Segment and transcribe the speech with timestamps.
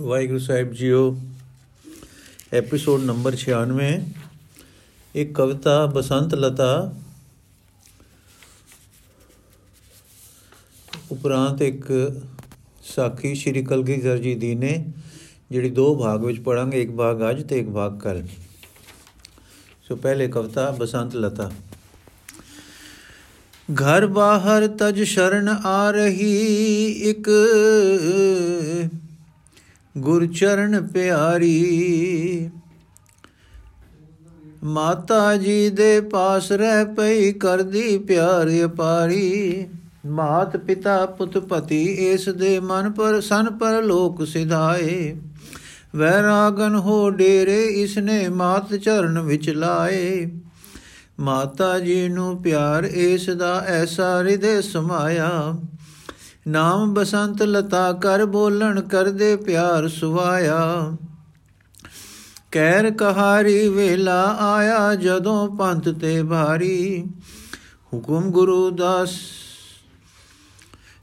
[0.00, 1.16] ਵਾਹਿਗੁਰੂ ਸਾਹਿਬ ਜੀਓ
[2.52, 3.86] episode number 96
[5.14, 6.92] ਇੱਕ ਕਵਿਤਾ ਬਸੰਤ ਲਤਾ
[11.10, 11.86] ਉਪਰੰਤ ਇੱਕ
[12.82, 14.92] ਸਾਖੀ ਸ਼੍ਰੀ ਕਲਗੀਧਰ ਜੀ ਦੀ ਨੇ,
[15.50, 18.22] ਜਿਹੜੀ ਦੋ ਭਾਗ ਵਿੱਚ ਪੜਾਂਗੇ, ਇੱਕ ਭਾਗ ਅੱਜ ਤੇ ਇੱਕ ਭਾਗ ਕੱਲ
[19.88, 21.50] ਸੋ ਪਹਿਲੇ ਕਵਿਤਾ ਬਸੰਤ ਲਤਾ।
[23.82, 27.30] ਘਰ ਬਾਹਰ ਤਜ ਸ਼ਰਨ ਆ ਰਹੀ ਇੱਕ
[29.98, 32.50] ਗੁਰ ਚਰਨ ਪਿਆਰੀ।
[34.64, 39.66] ਮਾਤਾ ਜੀ ਦੇ ਪਾਸ ਰਹਿ ਪਈ ਕਰਦੀ ਪਿਆਰ ਅਪਾਰੀ।
[40.06, 45.16] ਮਾਤ ਪਿਤਾ ਪੁੱਤ ਪਤੀ ਇਸ ਦੇ ਮਨ ਪਰ ਸਨ ਪਰ ਲੋਕ ਸਿਧਾਏ।
[45.96, 50.26] ਵੈਰਾਗਨ ਹੋ ਡੇਰੇ ਇਸਨੇ ਮਾਤ ਚਰਨ ਵਿੱਚ ਲਾਏ।
[51.20, 55.30] ਮਾਤਾ ਜੀ ਨੂੰ ਪਿਆਰ ਇਸ ਦਾ ਐਸਾ ਹਿਰਦੇ ਸਮਾਇਆ।
[56.46, 60.96] ਨਾਮ ਬਸੰਤ ਲਤਾ ਕਰ ਬੋਲਣ ਕਰਦੇ ਪਿਆਰ ਸੁਵਾਇਆ
[62.52, 67.04] ਕਹਿਰ ਕਹਾਰੀ ਵੇਲਾ ਆਇਆ ਜਦੋਂ ਪੰਥ ਤੇ ਭਾਰੀ।
[67.94, 69.10] ਹੁਕਮ ਗੁਰੂ ਦਾਸ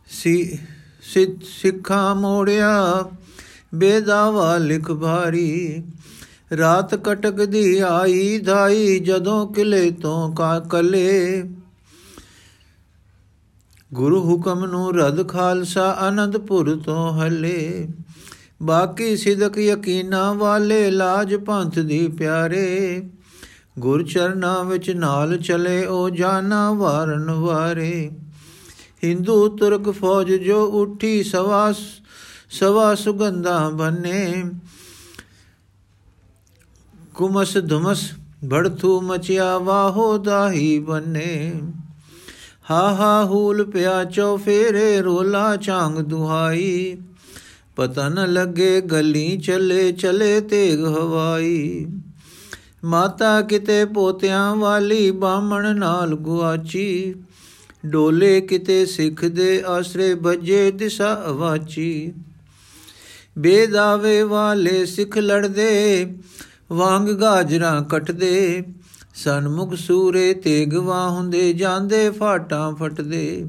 [0.07, 0.59] ਸੀ,
[1.43, 3.03] ਸਿੱਖਾਂ ਮੋੜਿਆ
[3.75, 5.83] ਬੇਦਾਵਾ ਲਿਖ ਭਾਰੀ।
[6.57, 11.43] ਰਾਤ ਕਟਕਦੀ ਆਈ ਧਾਈ ਜਦੋਂ ਕਿਲੇ ਤੋਂ ਕਾ ਕਲੇ
[13.95, 17.87] ਗੁਰੂ ਹੁਕਮ ਨੂੰ ਰਦ ਖਾਲਸਾ ਅਨੰਦਪੁਰ ਤੋਂ ਹਲੇ।
[18.63, 23.01] ਬਾਕੀ ਸਿਦਕ ਯਕੀਨਾ ਵਾਲੇ ਲਾਜ ਪੰਥ ਦੀ ਪਿਆਰੇ।
[23.79, 28.11] ਗੁਰ ਚਰਨਾ ਵਿੱਚ ਨਾਲ ਚਲੇ ਉਹ ਜਾਨਾ ਵਾਰਨ ਵਾਰੇ।
[29.03, 31.73] ਹਿੰਦੂ ਤੁਰਕ ਫੌਜ ਜੋ ਉੱਠੀ ਸਵਾ
[32.49, 34.43] ਸਵਾ ਸੁਗੰਧਾ ਬਨੇ।
[37.13, 38.11] ਕੁਮਸ ਧੁਮਸ
[38.45, 41.61] ਬੜਥੂ ਮਚਿਆ ਵਾਹੋ ਦਾਹੀ ਬਨੇ।
[42.71, 46.97] ਹਾ ਹਾ ਹੂਲ ਪਿਆ ਚੋ ਫੇਰੇ ਰੋਲਾ ਚਾਂਗ ਦੁਹਾਈ।
[47.75, 51.85] ਪਤਾ ਨ ਲੱਗੇ ਗਲੀ ਚੱਲੇ ਚਲੇ ਤੇਗ ਹਵਾਈ।
[52.83, 57.15] ਮਾਤਾ ਕਿਤੇ ਪੋਤਿਆਂ ਵਾਲੀ ਬਾਮਣ ਨਾਲ ਗੁਆਚੀ।
[57.85, 62.13] ਡੋਲੇ ਕਿਤੇ ਸਿੱਖ ਦੇ ਆਸਰੇ ਬੱਜੇ ਦਿਸ਼ਾ ਅਵਾਚੀ।
[63.37, 66.13] ਬੇਦਾਵੇ ਵਾਲੇ ਸਿੱਖ ਲੜਦੇ,
[66.71, 68.63] ਵਾਂਗ ਗਾਜਰਾਂ ਕੱਟਦੇ।
[69.15, 73.45] ਸਨਮੁਖ ਸੂਰੇ ਤੇਗਵਾ ਹੁੰਦੇ ਜਾਂਦੇ ਫਾਟਾਂ ਫਟਦੇ।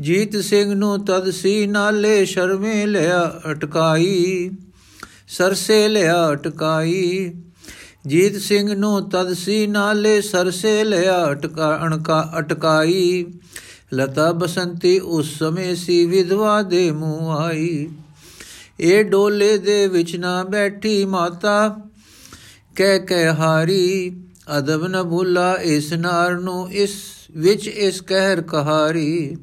[0.00, 4.50] ਜੀਤ ਸਿੰਘ ਨੂੰ ਤਦ ਸੀ ਨਾਲੇ ਸ਼ਰਮੇ ਲਿਆ ਅਟਕਾਈ,
[5.28, 7.34] ਸਰਸੇ ਲਿਆ ਅਟਕਾਈ।
[8.06, 13.26] ਜੀਤ ਸਿੰਘ ਨੂੰ ਤਦ ਸੀ ਨਾਲੇ ਸਰਸੇ ਲਿਆ ਅਟਕਾ, ਅਣਕਾ, ਅਟਕਾਈ।
[13.94, 17.88] ਲਤਾ ਬਸੰਤੀ ਉਸ ਸਮੇਂ ਸੀ ਵਿਧਵਾ ਦੇ ਮੂੰਹ ਆਈ।
[18.80, 21.76] ਇਹ ਡੋਲੇ ਦੇ ਵਿੱਚ ਨਾ ਬੈਠੀ ਮਾਤਾ
[22.76, 24.16] ਕਹਿ ਕਹਿ ਹਾਰੀ।
[24.58, 26.90] ਅਦਬ ਨ ਭੁਲਾ ਇਸ ਨਾਰ ਨੂੰ, ਇਸ
[27.36, 29.36] ਵਿੱਚ ਇਸ ਕਹਿਰ ਕਹਾਰੀ।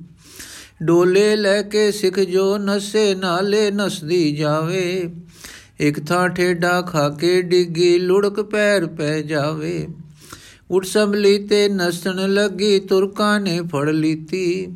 [0.84, 5.10] ਡੋਲੇ ਲੈ ਕੇ ਸਿੱਖ ਜੋ ਨਸੇ, ਨਾਲੇ ਨਸਦੀ ਜਾਵੇ।
[5.80, 9.88] ਇੱਕ ਥਾਂ ਠੇਡਾ ਖਾ ਕੇ ਡਿੱਗੀ, ਲੁੜਕ ਪੈਰ ਪੈ ਜਾਵੇ।
[10.72, 14.68] ਉਠ ਸੰਭਲੀ ਤੇ ਨਸਣ ਲੱਗੀ, ਤੁਰਕਾਂ ਨੇ ਫੜ ਲੀਤੀ।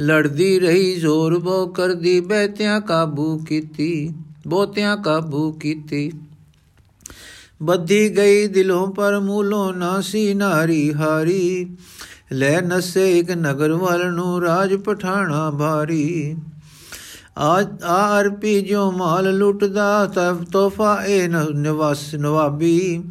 [0.00, 4.10] ਲੜਦੀ ਰਹੀ, ਜ਼ੋਰ ਬੋ ਕਰਦੀ, ਬਹਿਤਿਆਂ ਕਾਬੂ ਕੀਤੀ
[4.46, 6.12] ਬੋਤਿਆਂ ਕਾਬੂ ਕੀਤੀ।
[7.64, 11.76] ਬੱਧੀ ਗਈ ਦਿਲੋਂ ਪਰ ਮੂਲੋਂ ਨਾਸੀ ਨਾਰੀ ਹਾਰੀ।
[12.32, 16.36] ਲੈ ਨਸੇ ਇੱਕ ਨਗਰ ਵੱਲ ਨੂੰ ਰਾਜ ਪਠਾਣਾ ਭਾਰੀ।
[17.38, 23.04] ਆਜ ਆ ਅਰਪੀ ਜੋ ਮਾਲ ਲੁੱਟਦਾ, ਤਬ ਤੋਹਫਾ ਇਹ ਨਿਵਾਸ, ਨਵਾਬੀ।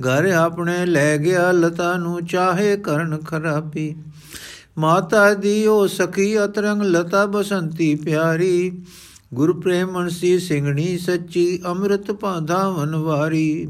[0.00, 3.94] ਘਰ ਆਪਣੇ ਲੈ ਗਿਆ ਲਤਾ ਨੂੰ, ਚਾਹੇ ਕਰਨ ਖਰਾਬੀ।
[4.78, 8.82] ਮਾਤਾ ਦੀ ਉਹ ਸਖੀ ਅਤਰੰਗ ਲਤਾ ਬਸੰਤੀ ਪਿਆਰੀ।
[9.34, 13.68] ਗੁਰ ਪ੍ਰੇਮਣਸੀ ਸਿੰਘਣੀ ਸੱਚੀ, ਅੰਮ੍ਰਿਤ ਪਾਧਾ ਵਨਵਾਰੀ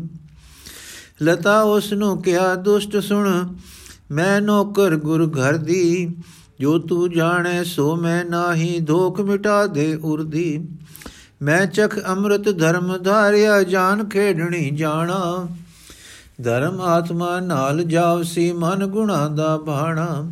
[1.22, 3.54] ਲਤਾ ਉਸ ਨੂੰ ਕਿਹਾ, ਦੁਸ਼ਟ ਸੁਣ,
[4.10, 6.16] ਮੈਂ ਨੌਕਰ ਗੁਰ ਘਰ ਦੀ।
[6.60, 10.68] ਜੋ ਤੂੰ ਜਾਣੈ, ਸੋ ਮੈਂ ਨਾਹੀ ਧੋਖ ਮਿਟਾ ਦੇ ਉਰਦੀ
[11.42, 15.48] ਮੈਂ ਚਖ ਅੰਮ੍ਰਿਤ ਧਰਮ ਧਾਰਿਆ, ਜਾਨ ਖੇਡਣੀ ਜਾਣਾ।
[16.42, 20.30] ਧਰਮ ਆਤਮਾ ਨਾਲ ਜਾਵਸੀ, ਮਨ ਗੁਣਾ ਦਾ ਬਾਣਾ।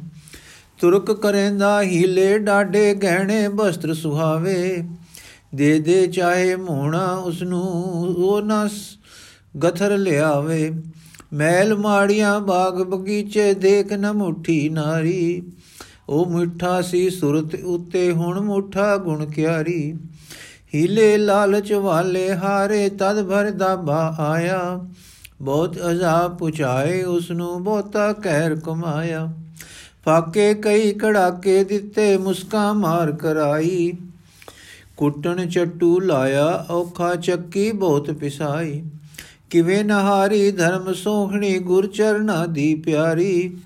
[0.80, 4.88] ਤੁਰਕ ਕਰੇਂਦਾ, ਹੀਲੇ ਡਾਡੇ ਗਹਿਣੇ ਬਸਤਰ ਸੁਹਾਵੇ।
[5.54, 7.62] ਦੇ ਦੇ ਚਾਹੇ ਮੋਣਾ ਉਸ ਨੂੰ
[7.92, 8.68] ਉਹ ਨਾ
[9.58, 10.82] ਗਥਰ ਲਿਆਵੇ।
[11.32, 15.42] ਮੈਲ ਮਾੜੀਆਂ ਬਾਗ ਬਗੀਚੇ ਦੇਖ ਨ ਮੁਠੀ ਨਾਰੀ।
[16.08, 19.94] ਉਹ ਮਿੱਠਾ ਸੀ ਸੁਰਤ ਉੱਤੇ, ਹੁਣ ਮੁੱਠਾ ਗੁਣ ਕਿਆਰੀ।
[20.74, 24.86] ਹੀਲੇ ਲਾਲਚ ਵਾਲੇ ਹਾਰੇ, ਤਦ ਭਰ ਦਾ ਬਾ ਆਇਆ।
[25.40, 29.32] ਬਹੁਤ ਅਜ਼ਾਬ ਪੁਚਾਏ ਉਸ ਨੂੰ ਬਹੁਤਾ ਕਹਿਰ ਕਮਾਇਆ।
[30.04, 33.92] ਫਾਕੇ ਕਈ ਕੜਾਕੇ ਦਿੱਤੇ, ਮੁਸਕਾ ਮਾਰ ਕਰਾਈ।
[34.96, 38.82] ਕੁੱਟਣ ਚੱਟੂ ਲਾਇਆ, ਔਖਾ ਚੱਕੀ ਬਹੁਤ ਪਿਸਾਈ।
[39.50, 43.56] ਕਿਵੇਂ ਨਹਾਰੀ ਧਰਮ ਸੋਹਣੀ ਗੁਰ ਚਰਨਾ ਦੀ ਪਿਆਰੀ?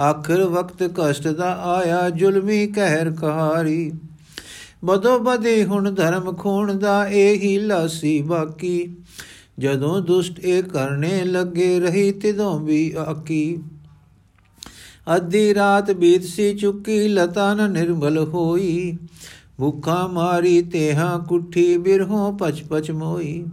[0.00, 3.92] ਆਖਰ ਵਕਤ ਕਸ਼ਟ ਦਾ ਆਇਆ ਜ਼ੁਲਮੀ ਕਹਿਰ ਕਹਾਰੀ।
[4.84, 8.96] ਬਦੋ ਬਦੇ ਹੁਣ ਧਰਮ ਖੂਣ ਦਾ ਇਹੀ ਲਾਸੀ ਬਾਕੀ।
[9.58, 13.58] ਜਦੋਂ ਦੁਸ਼ਟ ਇਹ ਕਰਨੇ ਲੱਗੇ ਰਹੀ ਤਿਦੋਂ ਵੀ ਆਕੀ।
[15.16, 18.98] ਅੱਧੀ ਰਾਤ ਬੀਤ ਸੀ ਚੁੱਕੀ ਲਤਾ ਨ ਨਿਰਮਲ ਹੋਈ।
[19.58, 23.44] ਭੁੱਖਾ ਮਾਰੀ ਤੇਹਾ ਕੁੱਠੀ ਬਿਰਹੋਂ ਪਚ ਪਚ ਮੋਈ।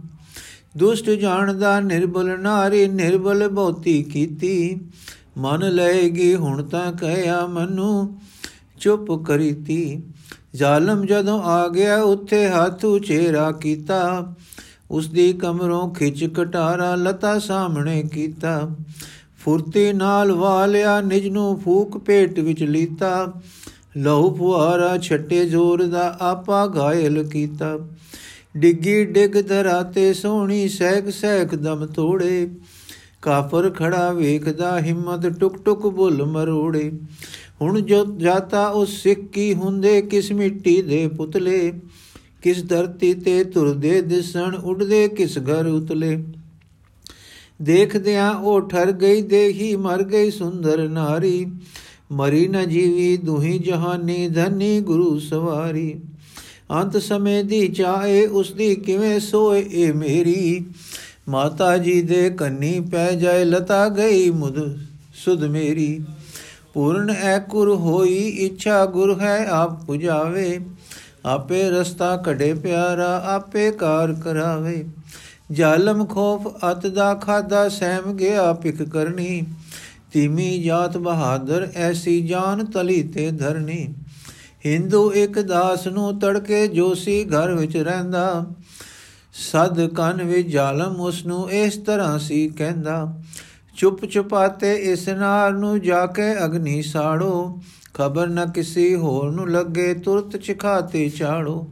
[0.76, 4.80] ਦੁਸ਼ਟ ਜਾਣਦਾ ਨਿਰਬਲ ਨਾਰੀ ਨਿਰਬਲ ਬਹੁਤੀ ਕੀਤੀ।
[5.38, 8.20] ਮਨ ਲਏਗੀ ਹੁਣ ਤਾਂ ਕਹਿਆ ਮਨੂੰ,
[8.80, 10.02] ਚੁੱਪ ਕਰੀਤੀ।
[10.54, 14.34] ਜ਼ਾਲਮ ਜਦੋਂ ਆ ਗਿਆ ਉੱਥੇ ਹੱਥੂ ਚੇਰਾ ਕੀਤਾ।
[14.90, 18.70] ਉਸ ਦੀ ਕਮਰੋਂ ਖਿੱਚ ਕਟਾਰਾ ਲਤਾ ਸਾਹਮਣੇ ਕੀਤਾ।
[19.44, 23.32] ਫੁਰਤੀ ਨਾਲ ਵਾਲਿਆ ਨਿਜ ਨੂੰ ਫੂਕ ਪੇਟ ਵਿੱਚ ਲੀਤਾ।
[23.96, 27.78] ਲਹੂ ਫੁਆਰਾ ਛੱਟੇ ਜ਼ੋਰ ਦਾ ਆਪਾ ਘਾਇਲ ਕੀਤਾ।
[28.56, 32.50] ਡਿੱਗੀ ਡਿੱਗ ਧਰਾਤੇ ਸੋਹਣੀ ਸਹਿਕ ਸਹਿਕ ਦਮ ਤੋੜੇ।
[33.22, 36.92] ਕਾਫਰ ਖੜਾ ਵੇਖਦਾ ਹਿੰਮਤ ਟੁਕ ਟੁਕ ਬੁੱਲ ਮਰੋੜੇ।
[37.60, 41.72] ਹੁਣ ਜੋ ਜਾਤਾ ਉਸ ਸਿੱਖ ਕੀ ਹੁੰਦੇ ਕਿਸ ਮਿੱਟੀ ਦੇ ਪੁਤਲੇ।
[42.42, 46.24] ਕਿਸ ਧਰਤੀ ਤੇ ਤੁਰਦੇ ਦਿਸਣ ਉੱਡਦੇ ਕਿਸ ਘਰ ਉਤਲੇ।
[47.62, 51.46] ਦੇਖਦਿਆਂ ਉਹ ਠਰ ਗਈ ਦੇਹੀ ਮਰ ਗਈ ਸੁੰਦਰ ਨਾਰੀ।
[52.12, 56.00] ਮਰੀ ਨ ਜੀਵੀ ਦੁਹੀ ਜਹਾਨੀ ਧਨੀ ਗੁਰੂ ਸਵਾਰੀ।
[56.72, 60.64] ਅੰਤ ਸਮੇਂ ਦੀ ਚਾਹੇ ਉਸ ਦੀ ਕਿਵੇਂ ਸੋਏ, ਇਹ ਮੇਰੀ
[61.28, 64.78] ਮਾਤਾ ਜੀ ਦੇ ਕੰਨੀ ਪੈ ਜਾਏ, ਲਤਾ ਗਈ ਮੁਦ
[65.14, 66.04] ਸੁਧ ਮੇਰੀ।
[66.74, 70.60] ਪੂਰਨ ਐ ਕੁਰ ਹੋਈ, ਇੱਛਾ ਗੁਰ ਹੈ, ਆਪ ਪੁਜਾਵੇ।
[71.26, 74.84] ਆਪੇ ਰਸਤਾ ਕਢੇ ਪਿਆਰਾ, ਆਪੇ ਕਾਰ ਕਰਾਵੇ।
[75.52, 79.42] ਜਾਲਮ ਖੋਫ ਅਤ ਦਾ ਖਾਦਾ, ਸਹਿਮ ਗਿਆ ਪਿਕ ਕਰਨੀ।
[80.12, 83.94] ਤੀਮੀ ਜਾਤ ਬਹਾਦਰ, ਐਸੀ ਜਾਨ ਤਲੀ ਤੇ ਧਰਨੀ।
[84.66, 88.46] ਹਿੰਦੂ ਇੱਕ ਦਾਸ ਨੂੰ ਤੜਕੇ ਜੋਸੀ ਘਰ ਵਿੱਚ ਰਹਿੰਦਾ।
[89.52, 93.20] ਸਦ ਕੰਨ ਵਿੱਚ ਜਾਲਮ ਉਸ ਨੂੰ ਇਸ ਤਰ੍ਹਾਂ ਸੀ ਕਹਿੰਦਾ।
[93.76, 97.60] ਚੁੱਪ ਚੁਪਾਤੇ ਇਸ ਨਾਰ ਨੂੰ ਜਾ ਕੇ ਅਗਨੀ ਸਾੜੋ।
[97.94, 101.68] ਖਬਰ ਨਾ ਕਿਸੇ ਹੋਰ ਨੂੰ ਲੱਗੇ, ਤੁਰਤ ਚਿਖਾਤੇ ਚਾੜੋ।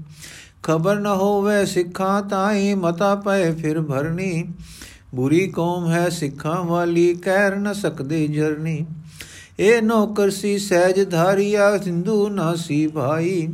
[0.63, 4.49] ਖਬਰ ਨਾ ਹੋਵੇ ਸਿੱਖਾਂ ਤਾਈ, ਮਤਾ ਪਏ ਫਿਰ ਭਰਨੀ।
[5.15, 8.87] ਬੁਰੀ ਕੌਮ ਹੈ ਸਿੱਖਾਂ ਵਾਲੀ, ਕਹਿਰ ਨ ਸਕਦੇ ਜਰਨੀ।
[9.61, 13.49] ਇਹ ਨੌਕਰ ਸੀ ਸਹਿਜ ਧਾਰੀਆ ਹਿੰਦੂ ਨਾ ਸੀ ਭਾਈ।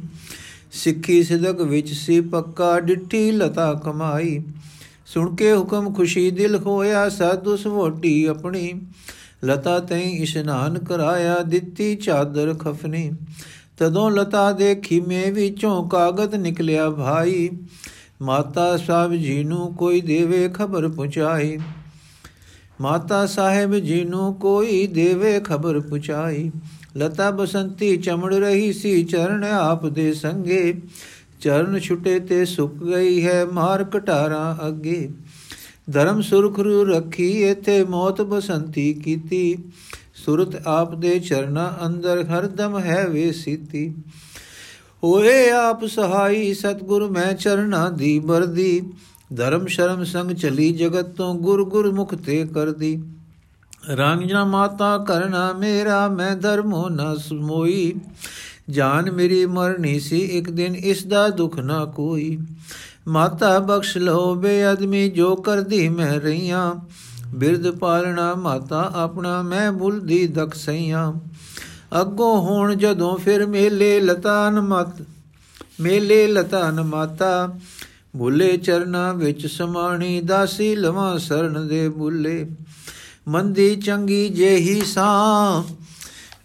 [0.72, 4.42] ਸਿੱਖੀ ਸਿਦਕ ਵਿੱਚ ਸੀ ਪੱਕਾ, ਡਿੱਠੀ ਲਤਾ ਕਮਾਈ।
[5.06, 8.72] ਸੁਣ ਕੇ ਹੁਕਮ ਖੁਸ਼ੀ ਦਿਲ ਹੋਇਆ ਸਾਧੂ ਸਵੋਟੀ ਆਪਣੀ।
[9.44, 13.10] ਲਤਾ ਤੈਂ ਇਸ਼ਨਾਨ ਕਰਾਇਆ, ਦਿੱਤੀ ਚਾਦਰ ਖਫਨੀ।
[13.78, 17.50] ਤਦੋਂ ਲਤਾ ਦੇ ਖੀਮੇ ਵਿੱਚੋਂ ਕਾਗਜ਼ ਨਿਕਲਿਆ ਭਾਈ।
[18.22, 21.58] ਮਾਤਾ ਸਾਹਿਬ ਜੀ ਨੂੰ ਕੋਈ ਦੇਵੇ ਖਬਰ ਪਹੁੰਚਾਈ
[22.80, 26.50] ਮਾਤਾ ਸਾਹਿਬ ਜੀ ਨੂੰ ਕੋਈ ਦੇਵੇ ਖਬਰ ਪਹੁੰਚਾਈ
[26.96, 30.74] ਲਤਾ ਬਸੰਤੀ ਚਮੜ ਰਹੀ ਸੀ, ਚਰਨ ਆਪ ਦੇ ਸੰਗੇ।
[31.40, 35.08] ਚਰਨ ਛੁਟੇ ਤੇ ਸੁੱਕ ਗਈ ਹੈ, ਮਾਰ ਕਟਾਰਾਂ ਅੱਗੇ।
[35.92, 39.56] ਧਰਮ ਸੁਰਖਰੂ ਰੱਖੀ, ਇਥੇ ਮੌਤ ਬਸੰਤੀ ਕੀਤੀ।
[40.14, 43.94] ਸੁਰਤ ਆਪ ਦੇ ਚਰਨਾ ਅੰਦਰ, ਹਰਦਮ ਹੈ ਵੇ ਸੀਤੀ।
[45.04, 48.82] ਹੋਏ ਆਪ ਸਹਾਈ, ਸਤਗੁਰ ਮੈਂ ਚਰਨਾ ਦੀ ਬਰਦੀ
[49.34, 53.02] ਧਰਮ ਸ਼ਰਮ ਸੰਗ ਚਲੀ ਜਗਤ ਤੋਂ ਗੁਰ ਗੁਰ ਮੁਖ ਤੇ ਕਰਦੀ।
[53.88, 57.94] ਰੰਗਨਾ ਮਾਤਾ ਕਰਨਾ ਮੇਰਾ, ਮੈਂ ਧਰਮੋ ਨ ਸਮੋਈ।
[58.70, 62.38] ਜਾਨ ਮੇਰੀ ਮਰਨੀ ਸੀ ਇੱਕ ਦਿਨ, ਇਸ ਦਾ ਦੁੱਖ ਨਾ ਕੋਈ।
[63.08, 66.74] ਮਾਤਾ ਬਖਸ਼ ਲੋ ਬੇਅਦਮੀ, ਜੋ ਕਰਦੀ ਮੈਂ ਰਹੀਆਂ।
[67.34, 71.12] ਬਿਰਧ ਪਾਲਣਾ ਮਾਤਾ ਆਪਣਾ, ਮੈਂ ਭੁੱਲਦੀ ਦਖ ਸਈਆਂ।
[72.00, 75.06] ਅੱਗੋਂ ਹੁਣ ਜਦੋਂ ਫਿਰ ਮੇਲੇ ਲਤਾਨ ਮਤ
[75.80, 77.58] ਮੇਲੇ ਲਤਾਨ ਮਾਤਾ।
[78.18, 82.46] ਭੁੱਲੇ ਚਰਨਾ ਵਿੱਚ ਸਮਾਣੀ ਦਾਸੀ ਲਵਾਂ ਸਰਨ ਦੇ ਬੁੱਲੇ।
[83.28, 85.62] ਮੰਦੀ ਚੰਗੀ ਜੇਹੀ ਸਾਂ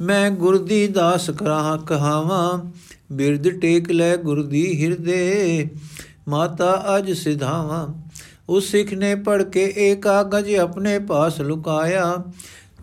[0.01, 2.71] ਮੈਂ ਗੁਰਦੀ ਦਾਸ ਕਰਾਹ ਕਹਾਵਾਂ।
[3.11, 5.69] ਬਿਰਦ ਟੇਕ ਲੈ ਗੁਰਦੀ ਹਿਰਦੇ,
[6.27, 7.87] ਮਾਤਾ ਅਜ ਸਿਧਾਵਾਂ।
[8.49, 12.15] ਉਸ ਸਿੱਖ ਨੇ ਪੜ ਕੇ ਇਹ ਕਾਗਜ ਆਪਣੇ ਪਾਸ ਲੁਕਾਇਆ।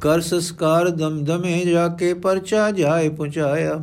[0.00, 3.78] ਕਰ ਸੰਸਕਾਰ ਦਮਦਮੇ ਜਾ ਕੇ ਪਰਚਾ ਜਾਏ ਪਹੁੰਚਾਇਆ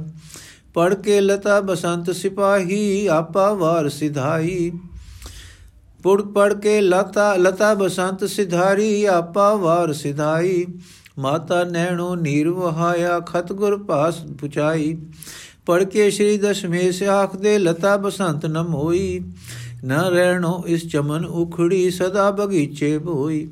[0.74, 4.72] ਪੜ ਕੇ ਲਤਾ ਬਸੰਤ ਸਿਪਾਹੀ, ਆਪਾ ਵਾਰ ਸਿਧਾਈ।
[6.05, 10.65] ਪੁੜ ਪੜ ਕੇ ਲਤਾ ਲਤਾ ਬਸੰਤ ਸਿਧਾਰੀ, ਆਪਾ ਵਾਰ ਸਿਧਾਈ।
[11.19, 14.97] ਮਾਤਾ ਨੈਣੋ ਨੀਰ ਵਹਾਇਆ ਖਤਗੁਰ ਪਾਸ ਪੁਚਾਈ।
[15.65, 19.19] ਪੜ ਕੇ ਸ਼੍ਰੀ ਦਸ਼ਮੇਸ਼ ਆਖਦੇ ਲਤਾ ਬਸੰਤ ਨਮ ਹੋਈ।
[19.85, 23.47] ਨ ਰਹਿਣੋ ਇਸ ਚਮਨ ਉਖੜੀ, ਸਦਾ ਬਗੀਚੇ ਭੋਈ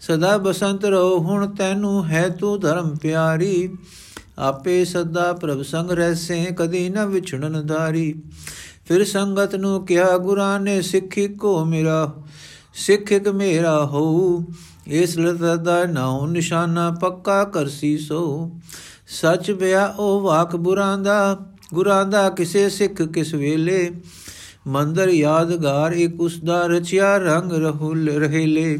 [0.00, 3.76] ਸਦਾ ਬਸੰਤ ਰੋ ਹੁਣ ਤੈਨੂੰ, ਹੈ ਤੂੰ ਧਰਮ ਪਿਆਰੀ।
[4.38, 8.14] ਆਪੇ ਸਦਾ ਪ੍ਰਭ ਸੰਗ ਰਹਿਸੇ ਕਦੀ ਨ ਵਿਛੜਨ ਧਾਰੀ।
[8.88, 12.14] ਫਿਰ ਸੰਗਤ ਨੂੰ ਕਿਹਾ ਗੁਰਾਂ ਨੇ ਸਿੱਖੀ ਕੋ ਮੇਰਾ
[12.74, 14.44] ਸਿੱਖ ਇੱਕ ਮੇਰਾ ਹੋ
[14.86, 18.50] ਇਸ ਲਤਾ ਦਾ ਨਾਉ ਨਿਸ਼ਾਨਾ ਪੱਕਾ ਕਰਸੀ ਸੋ।
[19.08, 21.38] ਸੱਚ ਬਿਆ ਉਹ ਵਾਕ ਬੁਰਾਂ ਦਾ,
[21.74, 23.90] ਗੁਰਾਂ ਦਾ ਕਿਸੇ ਸਿੱਖ ਕਿਸ ਵੇਲੇ।
[24.66, 28.78] ਮੰਦਰ ਯਾਦਗਾਰ ਇੱਕ ਉਸ ਦਾ ਰਚਿਆ ਰੰਗ ਰਹੂਲ ਰਹੇਲੇ।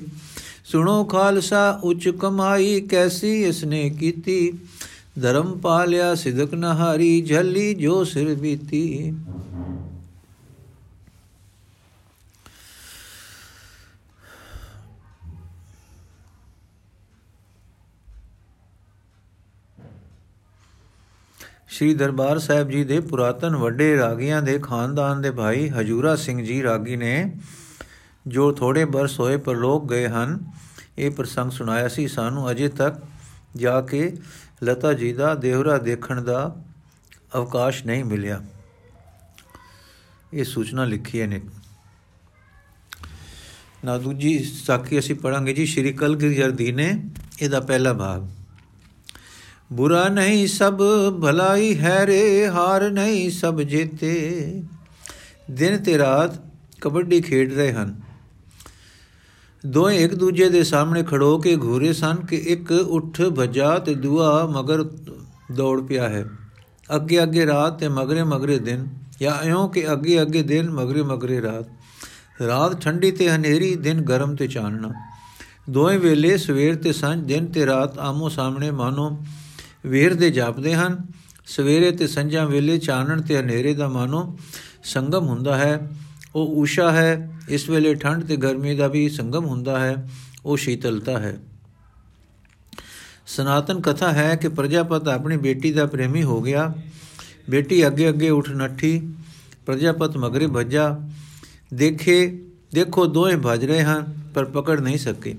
[0.64, 4.52] ਸੁਣੋ ਖਾਲਸਾ, ਉੱਚ ਕਮਾਈ ਕੈਸੀ ਇਸਨੇ ਕੀਤੀ।
[5.22, 9.14] ਧਰਮ ਪਾਲਿਆ ਸਿਦਕ ਨਹਾਰੀ, ਝੱਲੀ ਜੋ ਸਿਰ ਬੀਤੀ।
[21.78, 26.62] ਸ੍ਰੀ ਦਰਬਾਰ ਸਾਹਿਬ ਜੀ ਦੇ ਪੁਰਾਤਨ ਵੱਡੇ ਰਾਗੀਆਂ ਦੇ ਖਾਨਦਾਨ ਦੇ ਭਾਈ ਹਜੂਰਾ ਸਿੰਘ ਜੀ
[26.62, 27.32] ਰਾਗੀ ਨੇ
[28.26, 30.50] ਜੋ ਥੋੜੇ ਬਰਸ ਹੋਏ ਪਰਲੋਕ ਗਏ ਹਨ,
[30.98, 32.94] ਇਹ ਪ੍ਰਸੰਗ ਸੁਣਾਇਆ ਸੀ। ਸਾਨੂੰ ਅਜੇ ਤੱਕ
[33.56, 34.16] ਜਾ ਕੇ
[34.64, 36.64] ਲਤਾ ਜੀ ਦਾ ਦੇਹਰਾ ਦੇਖਣ ਦਾ
[37.34, 38.44] ਅਵਕਾਸ਼ ਨਹੀਂ ਮਿਲਿਆ।
[40.32, 41.40] ਇਹ ਸੂਚਨਾ ਲਿਖੀ ਹੈ ਨੇ।
[43.84, 47.04] ਨਾ ਦੂਜੀ ਸਾਖੀ ਅਸੀਂ ਪੜਾਂਗੇ ਜੀ। ਸ਼੍ਰੀ ਕਲਗੀਧਰ ਦੀ ਨੇ
[47.42, 48.28] ਇਹਦਾ ਪਹਿਲਾ ਭਾਗ।
[49.72, 50.78] ਬੁਰਾ ਨਹੀਂ ਸਭ
[51.22, 54.62] ਭਲਾਈ ਹੈ ਰੇ, ਹਾਰ ਨਹੀਂ ਸਭ ਜੀਤੇ।
[55.50, 56.30] ਦਿਨ ਤੇ ਰਾਤ
[56.80, 58.00] ਕਬੱਡੀ ਖੇਡ ਰਹੇ ਹਨ।
[59.66, 64.46] ਦੋਏ ਇੱਕ ਦੂਜੇ ਦੇ ਸਾਹਮਣੇ ਖੜੋ ਕੇ ਘੂਰੇ ਸਨ ਕਿ ਇੱਕ ਉੱਠ ਭਜਾ ਤੇ ਦੂਆ
[64.46, 64.82] ਮਗਰ
[65.52, 66.24] ਦੌੜ ਪਿਆ ਹੈ।
[66.94, 68.88] ਅੱਗੇ ਅੱਗੇ ਰਾਤ ਤੇ ਮਗਰੇ ਮਗਰੇ ਦਿਨ,
[69.20, 71.66] ਜਾਂ ਇਉਂ ਕਿ ਅੱਗੇ ਅੱਗੇ ਦਿਨ, ਮਗਰੇ ਮਗਰੇ ਰਾਤ।
[72.42, 74.92] ਰਾਤ ਠੰਡੀ ਤੇ ਹਨੇਰੀ, ਦਿਨ ਗਰਮ ਤੇ ਚਾਨਣਾ।
[75.70, 79.18] ਦੋਵੇਂ ਵੇਲੇ ਸਵੇਰ ਤੇ ਸੰਝ, ਦਿਨ ਤੇ ਰਾਤ ਆਮੋ ਸਾਹਮਣੇ ਮਾਨੋ
[79.86, 81.06] ਵੇਰ ਦੇ ਜਾਪਦੇ ਹਨ।
[81.46, 84.38] ਸਵੇਰੇ ਤੇ ਸੰਝਾਂ ਵੇਲੇ ਚਾਨਣ ਤੇ ਹਨੇਰੇ ਦਾ ਮਾਨੋ
[84.84, 85.90] ਸੰਗਮ ਹੁੰਦਾ ਹੈ।
[86.34, 90.10] ਉਹ ਊਸ਼ਾ ਹੈ। ਇਸ ਵੇਲੇ ਠੰਡ ਤੇ ਗਰਮੀ ਦਾ ਵੀ ਸੰਗਮ ਹੁੰਦਾ ਹੈ।
[90.46, 91.38] ਉਹ ਸ਼ੀਤਲਤਾ ਹੈ।
[93.26, 96.74] ਸਨਾਤਨ ਕਥਾ ਹੈ ਕਿ ਪ੍ਰਜਾਪਤ ਆਪਣੀ ਬੇਟੀ ਦਾ ਪ੍ਰੇਮੀ ਹੋ ਗਿਆ।
[97.50, 99.12] ਬੇਟੀ ਅੱਗੇ ਅੱਗੇ ਉੱਠ ਨੱਠੀ।
[99.66, 101.00] ਪ੍ਰਜਾਪਤ ਮਗਰੇ ਭੱਜਾ।
[101.74, 105.34] ਦੇਖੇ, ਦੇਖੋ ਦੋਵੇਂ ਭਜ ਰਹੇ ਹਨ, ਪਰ ਪਕੜ ਨਹੀਂ ਸਕੇ।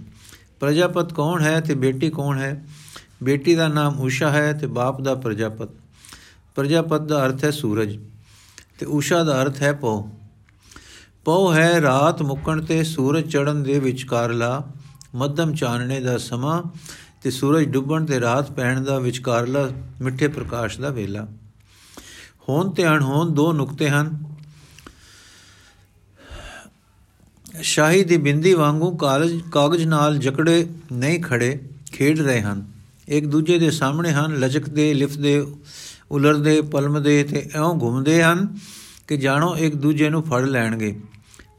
[0.59, 2.65] ਪ੍ਰਜਾਪਤ ਕੌਣ ਹੈ ਤੇ ਬੇਟੀ ਕੌਣ ਹੈ?
[3.23, 5.69] ਬੇਟੀ ਦਾ ਨਾਮ ਊਸ਼ਾ ਹੈ ਤੇ ਬਾਪ ਦਾ ਪ੍ਰਜਾਪਤ।
[6.55, 7.99] ਪ੍ਰਜਾਪਤ ਦਾ ਅਰਥ ਹੈ ਸੂਰਜ।
[8.79, 10.09] ਤੇ ਊਸ਼ਾ ਦਾ ਅਰਥ ਹੈ ਪਉ।
[11.25, 14.65] ਪਉ ਹੈ ਰਾਤ ਮੁੱਕਣ ਤੇ ਸੂਰਜ ਚੜਨ ਦੇ ਵਿਚਕਾਰਲਾ
[15.15, 16.63] ਮੱਧਮ ਚਾਨਣੇ ਦਾ ਸਮਾਂ
[17.23, 19.69] ਤੇ ਸੂਰਜ ਡੁੱਬਣ ਤੇ ਰਾਤ ਪੈਣ ਦਾ ਵਿਚਕਾਰਲਾ
[20.01, 21.27] ਮਿੱਠੇ ਪ੍ਰਕਾਸ਼ ਦਾ ਵੇਲਾ।
[22.49, 24.29] ਹੋਣ ਤੇ ਅਣਹੋਣ ਦੋ ਨੁਕਤੇ ਹਨ।
[27.61, 32.78] ਸ਼ਾਹੀ ਦੀ ਬਿੰਦੀ ਵਾਂਗੂ ਕਾਗਜ਼ ਕਾਗਜ਼ ਨਾਲ ਜਕੜੇ ਨਹੀਂ ਖੜੇ ਖੇਡ ਰਹੇ ਹਨ।
[33.09, 35.47] ਇੱਕ ਦੂਜੇ ਦੇ ਸਾਹਮਣੇ ਹਨ, ਲਚਕਦੇ, ਲਿਫਦੇ,
[36.11, 38.57] ਉਲਰਦੇ, ਪਲਮਦੇ ਤੇ ਐਉਂ ਘੁੰਮਦੇ ਹਨ
[39.07, 40.99] ਕਿ ਜਾਣੋ ਇੱਕ ਦੂਜੇ ਨੂੰ ਫੜ ਲੈਣਗੇ।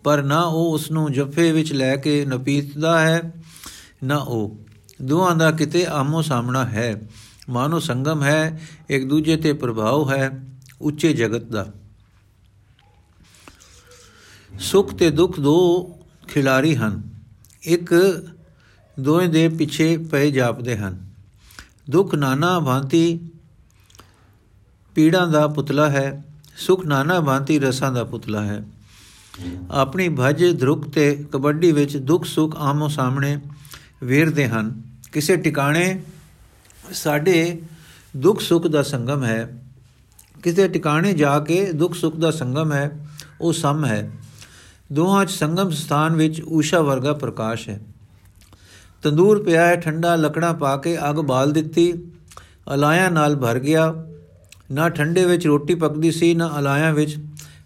[0.05, 3.33] ਪਰ ਨਾ ਉਹ ਉਸ ਨੂੰ ਜੱਫੇ ਵਿੱਚ ਲੈ ਕੇ ਨਪੀਤਦਾ ਹੈ,
[4.05, 4.59] ਨਾ ਉਹ।
[5.03, 7.03] ਦੋਹਾਂ ਦਾ ਕਿਤੇ ਆਮੋ ਸਾਹਮਣਾ ਹੈ।
[7.49, 10.45] ਮਾਨੋ ਸੰਗਮ ਹੈ, ਇੱਕ ਦੂਜੇ ਤੇ ਪ੍ਰਭਾਵ ਹੈ,
[10.81, 11.73] ਉੱਚੇ ਜਗਤ ਦਾ।
[14.61, 15.91] ਸੁਖ ਤੇ ਦੁੱਖ ਦੋ
[16.29, 17.03] ਖਿਲਾਰੀ ਹਨ।
[17.63, 17.95] ਇੱਕ
[19.01, 21.10] ਦੋਵੇਂ ਦੇ ਪਿੱਛੇ ਪਏ ਜਾਪਦੇ ਹਨ।
[21.91, 23.21] ਦੁੱਖ ਨਾਨਾ ਭਾਂਤੀ
[24.95, 26.25] ਪੀੜਾਂ ਦਾ ਪੁਤਲਾ ਹੈ,
[26.57, 28.65] ਸੁਖ ਨਾਨਾ ਭਾਂਤੀ ਰਸਾਂ ਦਾ ਪੁਤਲਾ ਹੈ।
[29.71, 33.39] ਆਪਣੀ ਭਜ ਧਰੁਕ ਤੇ ਕਬੱਡੀ ਵਿੱਚ ਦੁੱਖ ਸੁਖ ਆਮੋ ਸਾਹਮਣੇ
[34.03, 34.83] ਵੇਰਦੇ ਹਨ।
[35.13, 36.03] ਕਿਸੇ ਟਿਕਾਣੇ
[36.93, 37.63] ਸਾਡੇ
[38.17, 39.63] ਦੁੱਖ ਸੁਖ ਦਾ ਸੰਗਮ ਹੈ।
[40.43, 43.09] ਕਿਸੇ ਟਿਕਾਣੇ ਜਾ ਕੇ ਦੁੱਖ ਸੁਖ ਦਾ ਸੰਗਮ ਹੈ,
[43.41, 44.11] ਉਹ ਸਮ ਹੈ।
[44.93, 47.81] ਦੋਹਾਂ 'ਚ ਸੰਗਮ ਸਥਾਨ ਵਿੱਚ ਊਸ਼ਾ ਵਰਗਾ ਪ੍ਰਕਾਸ਼ ਹੈ।
[49.03, 51.93] ਤੰਦੂਰ ਪਿਆ ਹੈ, ਠੰਡਾ ਲੱਕੜਾਂ ਪਾ ਕੇ ਅੱਗ ਬਾਲ ਦਿੱਤੀ।
[52.75, 53.95] ਅਲਾਇਆਂ ਨਾਲ ਭਰ ਗਿਆ।
[54.73, 57.17] ਨਾ ਠੰਡੇ ਵਿੱਚ ਰੋਟੀ ਪੱਕਦੀ ਸੀ, ਨਾ ਅਲਾਇਆਂ ਵਿੱਚ।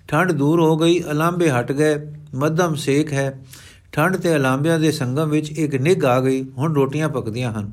[0.08, 3.44] ਠੰਡ ਦੂਰ ਹੋ ਗਈ ਅਲਾਂਬੇ ਹਟ ਗਏ। ਮੱਧਮ ਸੇਕ ਹੈ।
[3.92, 7.70] ਠੰਡ ਤੇ ਅਲਾਂਬਿਆਂ ਦੇ ਸੰਗਮ ਵਿੱਚ ਇੱਕ ਨਿਗ ਆ ਗਈ। ਹੁਣ ਰੋਟੀਆਂ ਪੱਕਦੀਆਂ ਹਨ।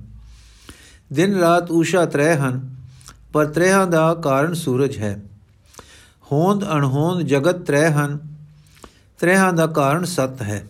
[1.13, 2.75] ਦਿਨ ਰਾਤ ਊਸ਼ਾ ਤ੍ਰੈ ਹਨ,
[3.34, 5.24] ਪਰ ਤ੍ਰੈਹਾਂ ਦਾ ਕਾਰਨ ਸੂਰਜ ਹੈ।
[6.32, 8.18] ਹੋਂਦ ਅਣਹੋਂਦ ਜਗਤ ਤ੍ਰੈ ਹਨ।
[9.20, 10.63] ਤ੍ਰੈਹਾਂ ਦਾ ਕਾਰਨ ਸਤ ਹੈ।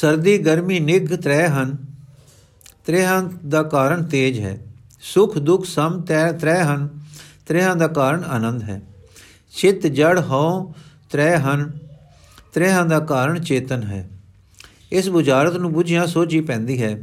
[0.00, 1.76] ਸਰਦੀ, ਗਰਮੀ ਨਿਗ ਤ੍ਰੈ ਹਨ।
[2.86, 4.58] ਤ੍ਰੈਹਾਂ ਦਾ ਕਾਰਨ ਤੇਜ ਹੈ।
[5.00, 6.00] ਸੁਖ, ਦੁਖ, ਸਮ
[6.40, 6.88] ਤ੍ਰੈ ਹਨ।
[7.48, 8.82] ਤ੍ਰੈਹਾਂ ਦਾ ਕਾਰਨ ਆਨੰਦ ਹੈ।
[9.56, 10.74] ਚਿਤ, ਜੜ ਹੋ
[11.10, 11.78] ਤ੍ਰੈ ਹਨ।
[12.54, 14.10] ਤ੍ਰੈਹਾਂ ਦਾ ਕਾਰਨ ਚੇਤਨ ਹੈ।
[14.92, 17.00] ਇਸ ਬੁਝਾਰਤ ਨੂੰ ਬੁਝਿਆ ਸੋਝੀ ਪੈਂਦੀ ਹੈ।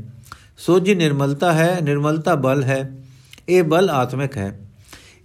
[0.58, 2.98] ਸੋਝੀ ਨਿਰਮਲਤਾ ਹੈ, ਨਿਰਮਲਤਾ ਬਲ ਹੈ।
[3.50, 4.60] ਇਹ ਬਲ ਆਤਮਿਕ ਹੈ।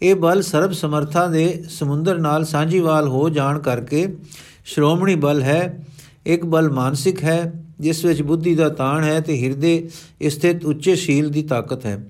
[0.02, 4.16] ਇਹ ਬਲ ਸਰਬ ਸਮਰਥਾ ਦੇ ਸਮੁੰਦਰ ਨਾਲ ਸਾਂਝੀਵਾਲ ਹੋ ਜਾਣ ਕਰਕੇ
[4.64, 5.84] ਸ਼੍ਰੋਮਣੀ ਬਲ ਹੈ।
[6.26, 9.88] ਇੱਕ ਬਲ ਮਾਨਸਿਕ ਹੈ, ਜਿਸ ਵਿੱਚ ਬੁੱਧੀ ਦਾ ਤਾਣ ਹੈ ਤੇ ਹਿਰਦੇ
[10.28, 12.06] ਸਥਿਤ ਉੱਚੇ ਸ਼ੀਲ ਦੀ ਤਾਕਤ ਹੈ।